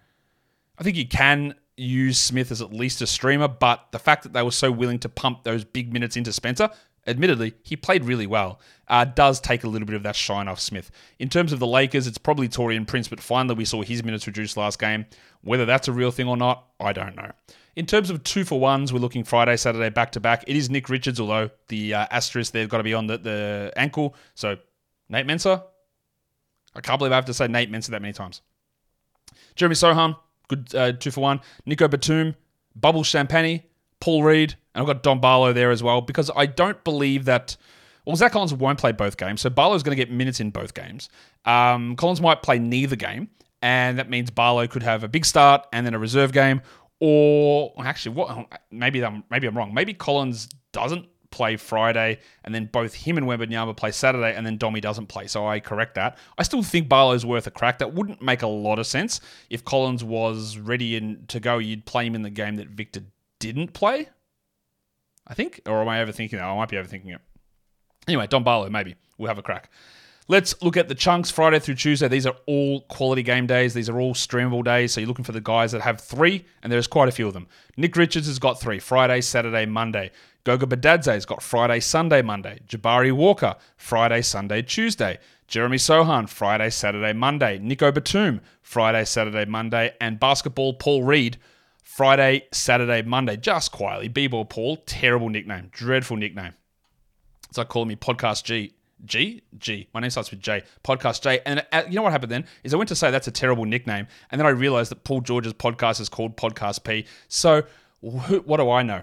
I 0.78 0.82
think 0.82 0.96
you 0.96 1.06
can 1.06 1.54
use 1.76 2.18
Smith 2.18 2.50
as 2.50 2.60
at 2.60 2.72
least 2.72 3.02
a 3.02 3.06
streamer, 3.06 3.48
but 3.48 3.86
the 3.92 3.98
fact 3.98 4.22
that 4.24 4.32
they 4.32 4.42
were 4.42 4.50
so 4.50 4.70
willing 4.70 4.98
to 5.00 5.08
pump 5.08 5.44
those 5.44 5.64
big 5.64 5.92
minutes 5.92 6.16
into 6.16 6.32
Spencer 6.32 6.70
admittedly, 7.10 7.54
he 7.62 7.76
played 7.76 8.04
really 8.04 8.26
well, 8.26 8.60
uh, 8.88 9.04
does 9.04 9.40
take 9.40 9.64
a 9.64 9.68
little 9.68 9.86
bit 9.86 9.96
of 9.96 10.02
that 10.04 10.16
shine 10.16 10.48
off 10.48 10.60
Smith. 10.60 10.90
In 11.18 11.28
terms 11.28 11.52
of 11.52 11.58
the 11.58 11.66
Lakers, 11.66 12.06
it's 12.06 12.18
probably 12.18 12.48
Taurean 12.48 12.86
Prince, 12.86 13.08
but 13.08 13.20
finally 13.20 13.54
we 13.54 13.64
saw 13.64 13.82
his 13.82 14.02
minutes 14.02 14.26
reduced 14.26 14.56
last 14.56 14.78
game. 14.78 15.06
Whether 15.42 15.66
that's 15.66 15.88
a 15.88 15.92
real 15.92 16.10
thing 16.10 16.28
or 16.28 16.36
not, 16.36 16.66
I 16.78 16.92
don't 16.92 17.16
know. 17.16 17.30
In 17.76 17.86
terms 17.86 18.10
of 18.10 18.22
two 18.24 18.44
for 18.44 18.58
ones, 18.58 18.92
we're 18.92 18.98
looking 18.98 19.24
Friday, 19.24 19.56
Saturday 19.56 19.90
back 19.90 20.12
to 20.12 20.20
back. 20.20 20.44
It 20.46 20.56
is 20.56 20.70
Nick 20.70 20.88
Richards, 20.88 21.20
although 21.20 21.50
the 21.68 21.94
uh, 21.94 22.06
asterisk 22.10 22.52
there's 22.52 22.68
got 22.68 22.78
to 22.78 22.82
be 22.82 22.94
on 22.94 23.06
the, 23.06 23.18
the 23.18 23.72
ankle. 23.76 24.14
So 24.34 24.56
Nate 25.08 25.26
Mensah. 25.26 25.62
I 26.74 26.80
can't 26.80 26.98
believe 26.98 27.12
I 27.12 27.16
have 27.16 27.24
to 27.26 27.34
say 27.34 27.48
Nate 27.48 27.70
Mensah 27.70 27.88
that 27.88 28.02
many 28.02 28.12
times. 28.12 28.42
Jeremy 29.56 29.74
Sochan, 29.74 30.16
good 30.48 30.74
uh, 30.74 30.92
two 30.92 31.10
for 31.10 31.20
one. 31.20 31.40
Nico 31.66 31.88
Batum, 31.88 32.34
Bubble 32.76 33.02
Champagne, 33.02 33.62
Paul 34.00 34.22
Reed, 34.22 34.56
and 34.74 34.82
I've 34.82 34.86
got 34.86 35.02
Dom 35.02 35.20
Barlow 35.20 35.52
there 35.52 35.70
as 35.70 35.82
well 35.82 36.00
because 36.00 36.30
I 36.34 36.46
don't 36.46 36.82
believe 36.84 37.26
that. 37.26 37.56
Well, 38.06 38.16
Zach 38.16 38.32
Collins 38.32 38.54
won't 38.54 38.78
play 38.78 38.92
both 38.92 39.18
games, 39.18 39.42
so 39.42 39.50
Barlow's 39.50 39.82
going 39.82 39.96
to 39.96 40.02
get 40.02 40.10
minutes 40.10 40.40
in 40.40 40.50
both 40.50 40.72
games. 40.74 41.10
Um, 41.44 41.96
Collins 41.96 42.20
might 42.20 42.42
play 42.42 42.58
neither 42.58 42.96
game, 42.96 43.28
and 43.62 43.98
that 43.98 44.08
means 44.08 44.30
Barlow 44.30 44.66
could 44.66 44.82
have 44.82 45.04
a 45.04 45.08
big 45.08 45.24
start 45.24 45.66
and 45.72 45.84
then 45.86 45.94
a 45.94 45.98
reserve 45.98 46.32
game. 46.32 46.62
Or 46.98 47.72
actually, 47.78 48.14
what? 48.16 48.60
Maybe 48.70 49.04
I'm 49.04 49.24
maybe 49.30 49.46
I'm 49.46 49.56
wrong. 49.56 49.72
Maybe 49.72 49.94
Collins 49.94 50.48
doesn't 50.72 51.06
play 51.30 51.56
Friday, 51.56 52.18
and 52.44 52.54
then 52.54 52.66
both 52.66 52.92
him 52.94 53.16
and 53.16 53.26
Wembanyama 53.26 53.76
play 53.76 53.90
Saturday, 53.90 54.34
and 54.34 54.44
then 54.44 54.56
Domi 54.56 54.80
doesn't 54.80 55.06
play. 55.06 55.26
So 55.26 55.46
I 55.46 55.60
correct 55.60 55.94
that. 55.94 56.18
I 56.38 56.42
still 56.42 56.62
think 56.62 56.88
Barlow's 56.88 57.24
worth 57.24 57.46
a 57.46 57.50
crack. 57.50 57.78
That 57.78 57.94
wouldn't 57.94 58.20
make 58.20 58.42
a 58.42 58.46
lot 58.46 58.78
of 58.78 58.86
sense 58.86 59.20
if 59.48 59.64
Collins 59.64 60.02
was 60.02 60.58
ready 60.58 60.96
and 60.96 61.28
to 61.28 61.40
go. 61.40 61.58
You'd 61.58 61.86
play 61.86 62.06
him 62.06 62.14
in 62.14 62.22
the 62.22 62.30
game 62.30 62.56
that 62.56 62.68
Victor 62.68 63.02
didn't 63.40 63.72
play. 63.72 64.08
I 65.26 65.34
think, 65.34 65.60
or 65.66 65.80
am 65.82 65.88
I 65.88 65.98
overthinking 66.04 66.32
that? 66.32 66.42
I 66.42 66.56
might 66.56 66.68
be 66.68 66.76
overthinking 66.76 67.14
it. 67.14 67.20
Anyway, 68.06 68.26
Dom 68.26 68.44
Barlow, 68.44 68.70
maybe. 68.70 68.94
We'll 69.18 69.28
have 69.28 69.38
a 69.38 69.42
crack. 69.42 69.70
Let's 70.28 70.60
look 70.62 70.76
at 70.76 70.88
the 70.88 70.94
chunks 70.94 71.28
Friday 71.28 71.58
through 71.58 71.74
Tuesday. 71.74 72.06
These 72.06 72.26
are 72.26 72.36
all 72.46 72.82
quality 72.82 73.24
game 73.24 73.48
days. 73.48 73.74
These 73.74 73.88
are 73.88 73.98
all 73.98 74.14
streamable 74.14 74.64
days. 74.64 74.92
So 74.92 75.00
you're 75.00 75.08
looking 75.08 75.24
for 75.24 75.32
the 75.32 75.40
guys 75.40 75.72
that 75.72 75.80
have 75.80 76.00
three, 76.00 76.44
and 76.62 76.72
there's 76.72 76.86
quite 76.86 77.08
a 77.08 77.12
few 77.12 77.26
of 77.26 77.34
them. 77.34 77.48
Nick 77.76 77.96
Richards 77.96 78.28
has 78.28 78.38
got 78.38 78.60
three 78.60 78.78
Friday, 78.78 79.20
Saturday, 79.20 79.66
Monday. 79.66 80.12
Goga 80.44 80.66
Bitadze's 80.66 81.26
got 81.26 81.42
Friday, 81.42 81.80
Sunday, 81.80 82.22
Monday. 82.22 82.60
Jabari 82.68 83.12
Walker, 83.12 83.56
Friday, 83.76 84.22
Sunday, 84.22 84.62
Tuesday. 84.62 85.18
Jeremy 85.48 85.78
Sochan, 85.78 86.28
Friday, 86.28 86.70
Saturday, 86.70 87.12
Monday. 87.12 87.58
Nico 87.58 87.90
Batum, 87.90 88.40
Friday, 88.62 89.04
Saturday, 89.04 89.44
Monday. 89.44 89.92
And 90.00 90.20
basketball, 90.20 90.74
Paul 90.74 91.02
Reed, 91.02 91.38
Friday, 91.90 92.44
Saturday, 92.52 93.02
Monday. 93.02 93.36
Just 93.36 93.72
quietly. 93.72 94.06
B-ball 94.06 94.44
Paul, 94.44 94.76
terrible 94.86 95.28
nickname. 95.28 95.70
Dreadful 95.72 96.16
nickname. 96.16 96.54
It's 97.48 97.58
like 97.58 97.68
calling 97.68 97.88
me 97.88 97.96
Podcast 97.96 98.44
G. 98.44 98.74
G? 99.04 99.42
G. 99.58 99.88
My 99.92 99.98
name 99.98 100.08
starts 100.08 100.30
with 100.30 100.40
J. 100.40 100.62
Podcast 100.84 101.20
J. 101.20 101.40
And 101.44 101.66
uh, 101.72 101.82
you 101.88 101.96
know 101.96 102.02
what 102.02 102.12
happened 102.12 102.30
then? 102.30 102.46
Is 102.62 102.72
I 102.72 102.76
went 102.76 102.88
to 102.90 102.94
say 102.94 103.10
that's 103.10 103.26
a 103.26 103.32
terrible 103.32 103.64
nickname. 103.64 104.06
And 104.30 104.38
then 104.38 104.46
I 104.46 104.50
realized 104.50 104.92
that 104.92 105.02
Paul 105.02 105.20
George's 105.20 105.52
podcast 105.52 106.00
is 106.00 106.08
called 106.08 106.36
Podcast 106.36 106.84
P. 106.84 107.06
So 107.26 107.62
wh- 108.00 108.46
what 108.46 108.58
do 108.58 108.70
I 108.70 108.84
know? 108.84 109.02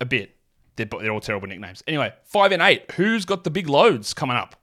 A 0.00 0.04
bit. 0.04 0.34
They're, 0.74 0.86
they're 0.86 1.12
all 1.12 1.20
terrible 1.20 1.46
nicknames. 1.46 1.84
Anyway, 1.86 2.12
five 2.24 2.50
and 2.50 2.60
eight. 2.60 2.90
Who's 2.96 3.24
got 3.24 3.44
the 3.44 3.50
big 3.50 3.68
loads 3.68 4.14
coming 4.14 4.36
up? 4.36 4.56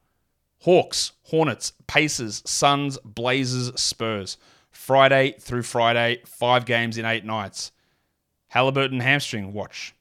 Hawks, 0.60 1.14
Hornets, 1.24 1.72
Pacers, 1.88 2.44
Suns, 2.46 2.98
Blazers, 3.06 3.72
Spurs. 3.80 4.38
Friday 4.76 5.36
through 5.40 5.64
Friday, 5.64 6.22
five 6.26 6.66
games 6.66 6.98
in 6.98 7.06
eight 7.06 7.24
nights. 7.24 7.72
Haliburton 8.54 9.02
hamstring 9.02 9.54
watch. 9.54 9.96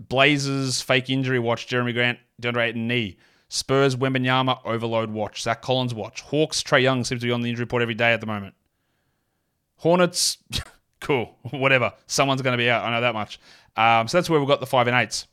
Blazers 0.00 0.80
fake 0.80 1.10
injury 1.10 1.38
watch. 1.38 1.68
Jerami 1.68 1.92
Grant, 1.92 2.18
DeAndre 2.40 2.68
Ayton 2.68 2.88
knee. 2.88 3.18
Spurs 3.48 3.94
Wembanyama 3.94 4.60
overload 4.64 5.10
watch. 5.10 5.42
Zach 5.42 5.62
Collins 5.62 5.94
watch. 5.94 6.22
Hawks 6.22 6.62
Trae 6.62 6.82
Young 6.82 7.04
seems 7.04 7.20
to 7.20 7.26
be 7.26 7.32
on 7.32 7.42
the 7.42 7.50
injury 7.50 7.64
report 7.64 7.82
every 7.82 7.94
day 7.94 8.12
at 8.12 8.20
the 8.20 8.26
moment. 8.26 8.54
Hornets, 9.76 10.38
cool, 11.00 11.36
whatever. 11.50 11.92
Someone's 12.06 12.42
going 12.42 12.54
to 12.54 12.62
be 12.62 12.70
out. 12.70 12.84
I 12.84 12.90
know 12.90 13.00
that 13.02 13.14
much. 13.14 13.38
Um, 13.76 14.08
so 14.08 14.18
that's 14.18 14.30
where 14.30 14.40
we've 14.40 14.48
got 14.48 14.60
the 14.60 14.66
five 14.66 14.86
and 14.86 14.96
eights. 14.96 15.26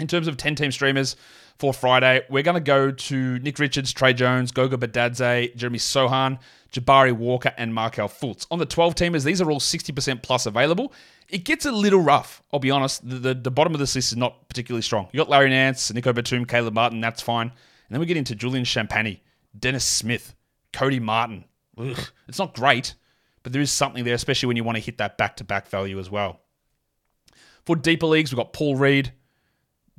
In 0.00 0.08
terms 0.08 0.26
of 0.26 0.36
10 0.36 0.56
team 0.56 0.72
streamers 0.72 1.14
for 1.58 1.72
Friday, 1.72 2.22
we're 2.28 2.42
going 2.42 2.56
to 2.56 2.60
go 2.60 2.90
to 2.90 3.38
Nick 3.38 3.58
Richards, 3.58 3.92
Tre 3.92 4.12
Jones, 4.12 4.50
Goga 4.50 4.76
Bitadze, 4.76 5.54
Jeremy 5.54 5.78
Sochan, 5.78 6.38
Jabari 6.72 7.12
Walker, 7.12 7.52
and 7.56 7.72
Markelle 7.72 8.08
Fultz. 8.08 8.46
On 8.50 8.58
the 8.58 8.66
12 8.66 8.96
teamers, 8.96 9.22
these 9.22 9.40
are 9.40 9.48
all 9.50 9.60
60% 9.60 10.22
plus 10.22 10.46
available. 10.46 10.92
It 11.28 11.44
gets 11.44 11.64
a 11.64 11.70
little 11.70 12.00
rough, 12.00 12.42
I'll 12.52 12.58
be 12.58 12.72
honest. 12.72 13.08
The, 13.08 13.16
the, 13.16 13.34
the 13.34 13.50
bottom 13.52 13.72
of 13.72 13.78
this 13.78 13.94
list 13.94 14.12
is 14.12 14.18
not 14.18 14.48
particularly 14.48 14.82
strong. 14.82 15.08
You 15.12 15.18
got 15.18 15.28
Larry 15.28 15.50
Nance, 15.50 15.92
Nico 15.92 16.12
Batum, 16.12 16.44
Caleb 16.44 16.74
Martin, 16.74 17.00
that's 17.00 17.22
fine. 17.22 17.46
And 17.46 17.90
then 17.90 18.00
we 18.00 18.06
get 18.06 18.16
into 18.16 18.34
Julian 18.34 18.64
Champagnie, 18.64 19.20
Dennis 19.56 19.84
Smith, 19.84 20.34
Cody 20.72 20.98
Martin. 20.98 21.44
Ugh, 21.78 21.98
it's 22.26 22.38
not 22.38 22.54
great, 22.54 22.94
but 23.44 23.52
there 23.52 23.62
is 23.62 23.70
something 23.70 24.04
there, 24.04 24.14
especially 24.14 24.48
when 24.48 24.56
you 24.56 24.64
want 24.64 24.76
to 24.76 24.82
hit 24.82 24.98
that 24.98 25.16
back 25.16 25.36
to 25.36 25.44
back 25.44 25.68
value 25.68 26.00
as 26.00 26.10
well. 26.10 26.40
For 27.64 27.76
deeper 27.76 28.06
leagues, 28.06 28.32
we've 28.32 28.38
got 28.38 28.52
Paul 28.52 28.76
Reed, 28.76 29.12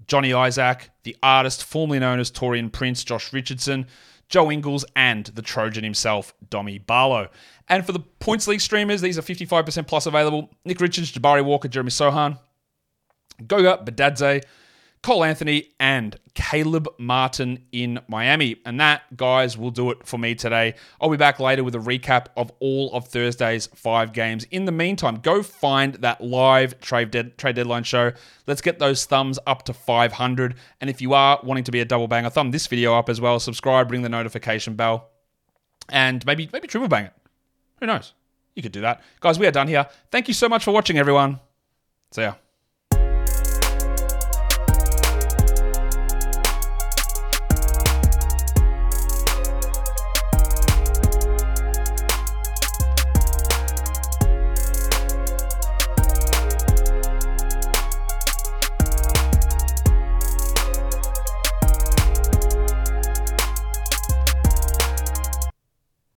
Johnny 0.07 0.33
Isaac, 0.33 0.89
the 1.03 1.15
artist 1.23 1.63
formerly 1.63 1.99
known 1.99 2.19
as 2.19 2.31
Taurean 2.31 2.71
Prince, 2.71 3.03
Josh 3.03 3.33
Richardson, 3.33 3.87
Joe 4.29 4.51
Ingles, 4.51 4.85
and 4.95 5.25
the 5.27 5.41
Trojan 5.41 5.83
himself, 5.83 6.33
Domi 6.49 6.79
Barlow. 6.79 7.29
And 7.67 7.85
for 7.85 7.91
the 7.91 7.99
points 7.99 8.47
league 8.47 8.61
streamers, 8.61 9.01
these 9.01 9.17
are 9.17 9.21
55% 9.21 9.87
plus 9.87 10.05
available. 10.05 10.51
Nick 10.63 10.79
Richards, 10.79 11.11
Jabari 11.11 11.43
Walker, 11.43 11.67
Jeremy 11.67 11.91
Sochan, 11.91 12.39
Goga 13.47 13.83
Bitadze, 13.83 14.43
Cole 15.05 15.23
Anthony, 15.23 15.69
and 15.79 16.19
Caleb 16.33 16.87
Martin 16.97 17.59
in 17.71 17.99
Miami. 18.07 18.55
And 18.65 18.79
that, 18.79 19.15
guys, 19.15 19.55
will 19.55 19.69
do 19.69 19.91
it 19.91 20.03
for 20.03 20.17
me 20.17 20.33
today. 20.33 20.73
I'll 20.99 21.11
be 21.11 21.15
back 21.15 21.39
later 21.39 21.63
with 21.63 21.75
a 21.75 21.77
recap 21.77 22.25
of 22.35 22.51
all 22.59 22.91
of 22.91 23.07
Thursday's 23.09 23.67
five 23.67 24.13
games. 24.13 24.45
In 24.45 24.65
the 24.65 24.71
meantime, 24.71 25.17
go 25.17 25.43
find 25.43 25.93
that 25.95 26.21
live 26.21 26.79
trade, 26.79 27.11
dead, 27.11 27.37
trade 27.37 27.55
deadline 27.55 27.83
show. 27.83 28.13
Let's 28.47 28.61
get 28.61 28.79
those 28.79 29.05
thumbs 29.05 29.37
up 29.45 29.61
to 29.65 29.73
500. 29.73 30.55
And 30.81 30.89
if 30.89 31.03
you 31.03 31.13
are 31.13 31.39
wanting 31.43 31.65
to 31.65 31.71
be 31.71 31.81
a 31.81 31.85
double 31.85 32.07
banger, 32.07 32.31
thumb 32.31 32.49
this 32.49 32.65
video 32.65 32.95
up 32.95 33.07
as 33.07 33.21
well. 33.21 33.39
Subscribe, 33.39 33.91
ring 33.91 34.01
the 34.01 34.09
notification 34.09 34.73
bell, 34.73 35.11
and 35.87 36.25
maybe 36.25 36.49
maybe 36.51 36.67
triple 36.67 36.87
bang 36.87 37.05
it. 37.05 37.13
Who 37.79 37.85
knows? 37.85 38.13
You 38.55 38.63
could 38.63 38.71
do 38.71 38.81
that. 38.81 39.03
Guys, 39.19 39.37
we 39.37 39.45
are 39.45 39.51
done 39.51 39.67
here. 39.67 39.85
Thank 40.09 40.27
you 40.27 40.33
so 40.33 40.49
much 40.49 40.63
for 40.63 40.71
watching, 40.71 40.97
everyone. 40.97 41.41
See 42.09 42.23
ya. 42.23 42.33